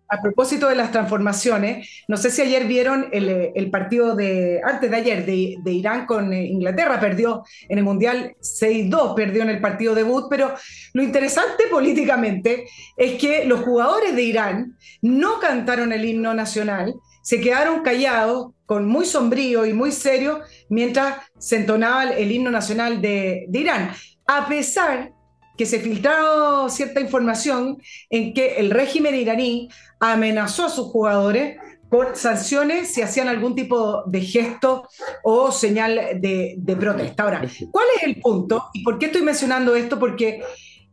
[0.09, 4.97] a propósito de las transformaciones, no sé si ayer vieron el, partido de, antes de
[4.97, 9.95] ayer, de, Irán con eh, Inglaterra, perdió en el Mundial 6-2, perdió en el partido
[9.95, 10.55] debut, pero
[10.95, 12.67] lo interesante políticamente
[12.97, 18.87] es que los jugadores de Irán no cantaron el himno nacional, se quedaron callados, con
[18.87, 23.91] muy sombrío y muy serio, mientras se entonaba el himno nacional de, de Irán,
[24.27, 25.13] a pesar
[25.57, 27.81] que se filtró cierta información
[28.11, 29.69] en que el régimen iraní
[30.01, 34.89] amenazó a sus jugadores con sanciones si hacían algún tipo de gesto
[35.23, 37.23] o señal de, protesta.
[37.23, 38.65] Ahora, ¿cuál es el punto?
[38.73, 39.99] ¿Y por qué estoy mencionando esto?
[39.99, 40.43] Porque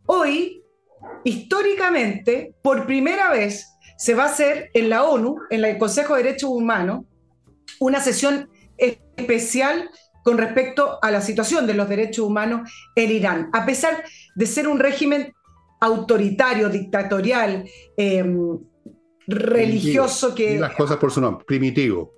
[0.06, 0.64] hoy,
[1.24, 6.24] históricamente, por primera vez, se va a hacer en la ONU, en el Consejo de
[6.24, 7.06] Derechos Humanos,
[7.80, 9.90] una sesión especial
[10.24, 13.50] con respecto a la situación de los derechos humanos en Irán.
[13.54, 14.04] A pesar
[14.36, 15.34] de ser un régimen
[15.80, 17.68] autoritario, dictatorial,
[17.98, 18.60] em,
[19.28, 20.60] religioso que...
[20.60, 22.14] las cosas por su nombre, primitivo.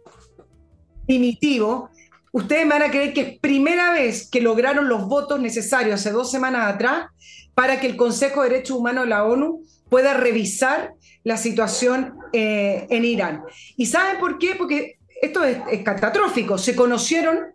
[1.06, 1.90] Primitivo.
[2.32, 6.12] Ustedes me van a creer que es primera vez que lograron los votos necesarios hace
[6.12, 7.06] dos semanas atrás
[7.54, 12.88] para que el Consejo de Derechos Humanos de la ONU pueda revisar la situación eh,
[12.90, 13.44] en Irán.
[13.78, 14.56] ¿Y saben por qué?
[14.58, 16.58] Porque esto es, es catastrófico.
[16.58, 17.53] Se conocieron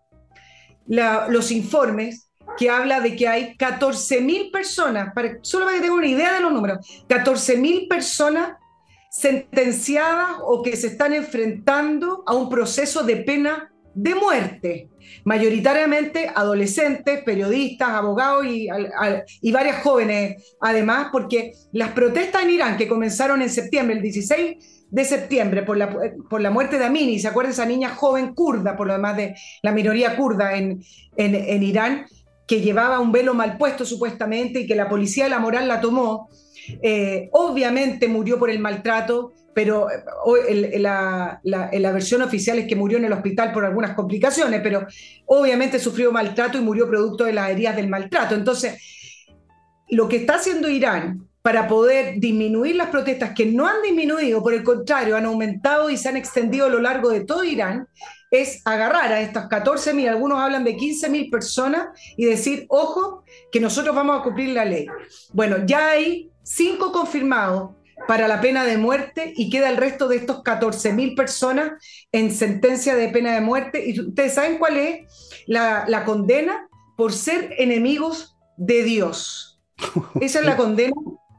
[0.88, 6.08] los informes que habla de que hay 14.000 personas, para, solo para que tengan una
[6.08, 6.78] idea de los números,
[7.08, 8.56] 14.000 personas
[9.10, 14.88] sentenciadas o que se están enfrentando a un proceso de pena de muerte,
[15.24, 18.68] mayoritariamente adolescentes, periodistas, abogados y,
[19.40, 24.77] y, varias jóvenes, además, porque las protestas en Irán que comenzaron en septiembre, el 16
[24.90, 25.90] de septiembre por la,
[26.28, 29.34] por la muerte de Amini, ¿se acuerda esa niña joven kurda, por lo demás de
[29.62, 30.82] la minoría kurda en,
[31.16, 32.06] en, Irán,
[32.46, 35.80] que llevaba un velo mal puesto supuestamente y que la policía de la moral la
[35.80, 36.28] tomó?
[36.82, 42.98] Eh, obviamente murió por el maltrato, pero eh, la, la, versión oficial es que murió
[42.98, 44.86] en el hospital por algunas complicaciones, pero
[45.26, 48.34] obviamente sufrió maltrato y murió producto de las heridas del maltrato.
[48.34, 48.80] Entonces,
[49.90, 54.54] lo que está haciendo Irán para poder disminuir las protestas que no han disminuido, por
[54.54, 57.88] el contrario, han aumentado y se han extendido a lo largo de todo Irán,
[58.30, 63.94] es agarrar a estas 14.000, algunos hablan de 14.000 personas y decir, ojo, que nosotros
[63.94, 64.86] vamos a cumplir la ley.
[65.32, 67.70] Bueno, ya hay cinco confirmados
[68.06, 71.72] para la pena de muerte y queda el resto de estos 14.000 personas
[72.12, 73.82] en sentencia de pena de muerte.
[73.88, 76.68] ¿Y ustedes saben cuál es la, la condena?
[76.96, 79.60] Por ser enemigos de Dios.
[80.20, 80.94] Esa es la condena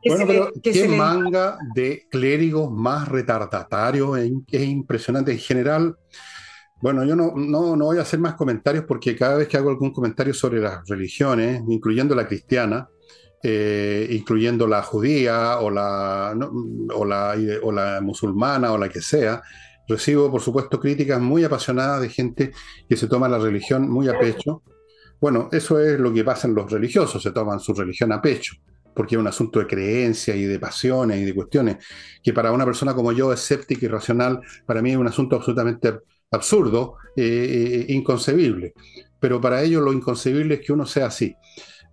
[0.05, 5.31] bueno, pero qué manga de clérigos más retardatarios, es, impresionante.
[5.31, 5.97] En general,
[6.81, 9.69] bueno, yo no, no, no, voy a hacer más comentarios porque cada vez que hago
[9.69, 12.87] algún comentario sobre las religiones, incluyendo la cristiana,
[13.43, 16.37] eh, incluyendo la judía o la,
[16.93, 19.41] o, la, o la musulmana o la que sea,
[19.87, 22.51] recibo, por supuesto, críticas muy apasionadas de gente
[22.87, 24.63] que se toma la religión muy a pecho.
[25.19, 28.55] Bueno, eso es lo que pasa en los religiosos, se toman su religión a pecho
[28.99, 31.77] porque es un asunto de creencia y de pasiones y de cuestiones,
[32.21, 36.01] que para una persona como yo, escéptica y racional, para mí es un asunto absolutamente
[36.29, 38.73] absurdo, eh, eh, inconcebible.
[39.17, 41.33] Pero para ellos lo inconcebible es que uno sea así.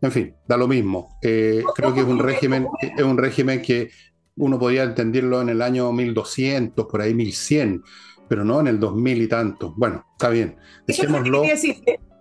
[0.02, 1.16] En fin, da lo mismo.
[1.22, 3.88] Eh, creo que es un régimen, es un régimen que
[4.34, 7.84] uno podría entenderlo en el año 1200, por ahí 1100,
[8.28, 9.74] pero no en el 2000 y tanto.
[9.76, 10.56] Bueno, está bien.
[10.88, 11.44] Dejémoslo.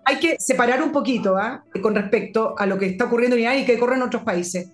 [0.06, 1.64] Hay que separar un poquito ¿ah?
[1.82, 4.70] con respecto a lo que está ocurriendo en Irán y que ocurre en otros países.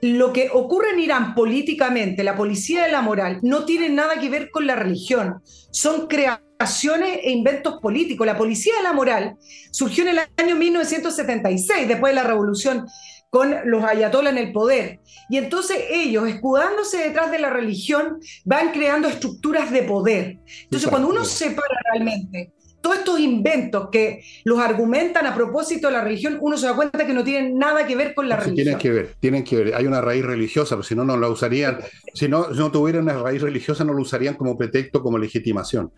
[0.00, 4.30] Lo que ocurre en Irán políticamente, la policía de la moral, no tiene nada que
[4.30, 5.42] ver con la religión.
[5.70, 8.26] Son creaciones e inventos políticos.
[8.26, 9.36] La policía de la moral
[9.70, 12.86] surgió en el año 1976, después de la revolución
[13.34, 15.00] con los ayatollah en el poder.
[15.28, 20.38] Y entonces ellos, escudándose detrás de la religión, van creando estructuras de poder.
[20.62, 22.52] Entonces, cuando uno separa realmente
[22.84, 27.06] todos estos inventos que los argumentan a propósito de la religión, uno se da cuenta
[27.06, 28.56] que no tienen nada que ver con la religión.
[28.56, 29.74] Tienen que ver, tienen que ver.
[29.74, 31.78] Hay una raíz religiosa, pero si no, no la usarían.
[32.12, 35.92] Si no, no tuvieran una raíz religiosa, no lo usarían como pretexto, como legitimación.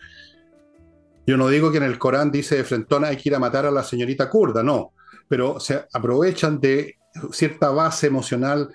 [1.27, 3.67] Yo no digo que en el Corán dice de frentona hay que ir a matar
[3.67, 4.93] a la señorita kurda, no.
[5.27, 6.99] Pero se aprovechan de
[7.33, 8.69] cierta base emocional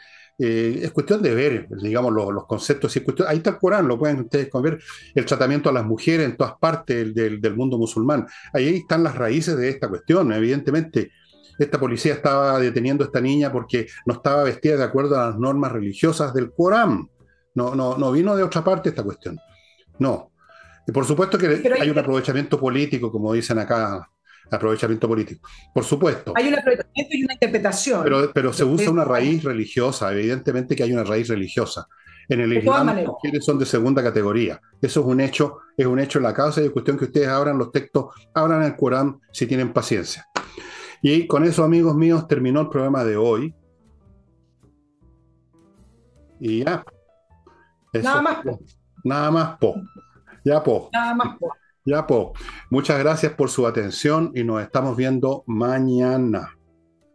[0.44, 2.98] eh, es cuestión de ver, digamos, los, conceptos.
[3.28, 4.82] ahí está el Corán, lo pueden ustedes ver,
[5.14, 8.26] el tratamiento a las mujeres en todas partes del, mundo musulmán.
[8.52, 10.34] Ahí están las raíces de esta cuestión.
[10.34, 11.12] Evidentemente,
[11.60, 15.38] esta policía estaba deteniendo a esta niña porque no estaba vestida de acuerdo a las
[15.38, 17.08] normas religiosas del Corán.
[17.54, 19.38] No, no, no vino de otra parte esta cuestión.
[20.00, 20.32] No.
[20.88, 24.10] Y por supuesto que hay un aprovechamiento político, como dicen acá
[24.52, 25.48] aprovechamiento político.
[25.74, 26.34] Por supuesto.
[26.36, 28.04] Hay un aprovechamiento y una interpretación.
[28.04, 31.88] Pero, pero se usa una raíz religiosa, evidentemente que hay una raíz religiosa.
[32.30, 34.62] En el Islam las mujeres son de segunda categoría.
[34.82, 37.28] Eso es un hecho, es un hecho en la causa y es cuestión que ustedes
[37.28, 40.28] abran los textos, abran el Corán si tienen paciencia.
[41.02, 43.56] Y con eso, amigos míos, terminó el programa de hoy.
[46.40, 46.84] Y ya.
[47.94, 48.38] nada más.
[49.04, 49.76] Nada más, po.
[50.44, 50.90] Ya, po.
[50.94, 51.52] Nada más, po.
[51.84, 52.34] Ya, po.
[52.70, 56.56] Muchas gracias por su atención y nos estamos viendo mañana.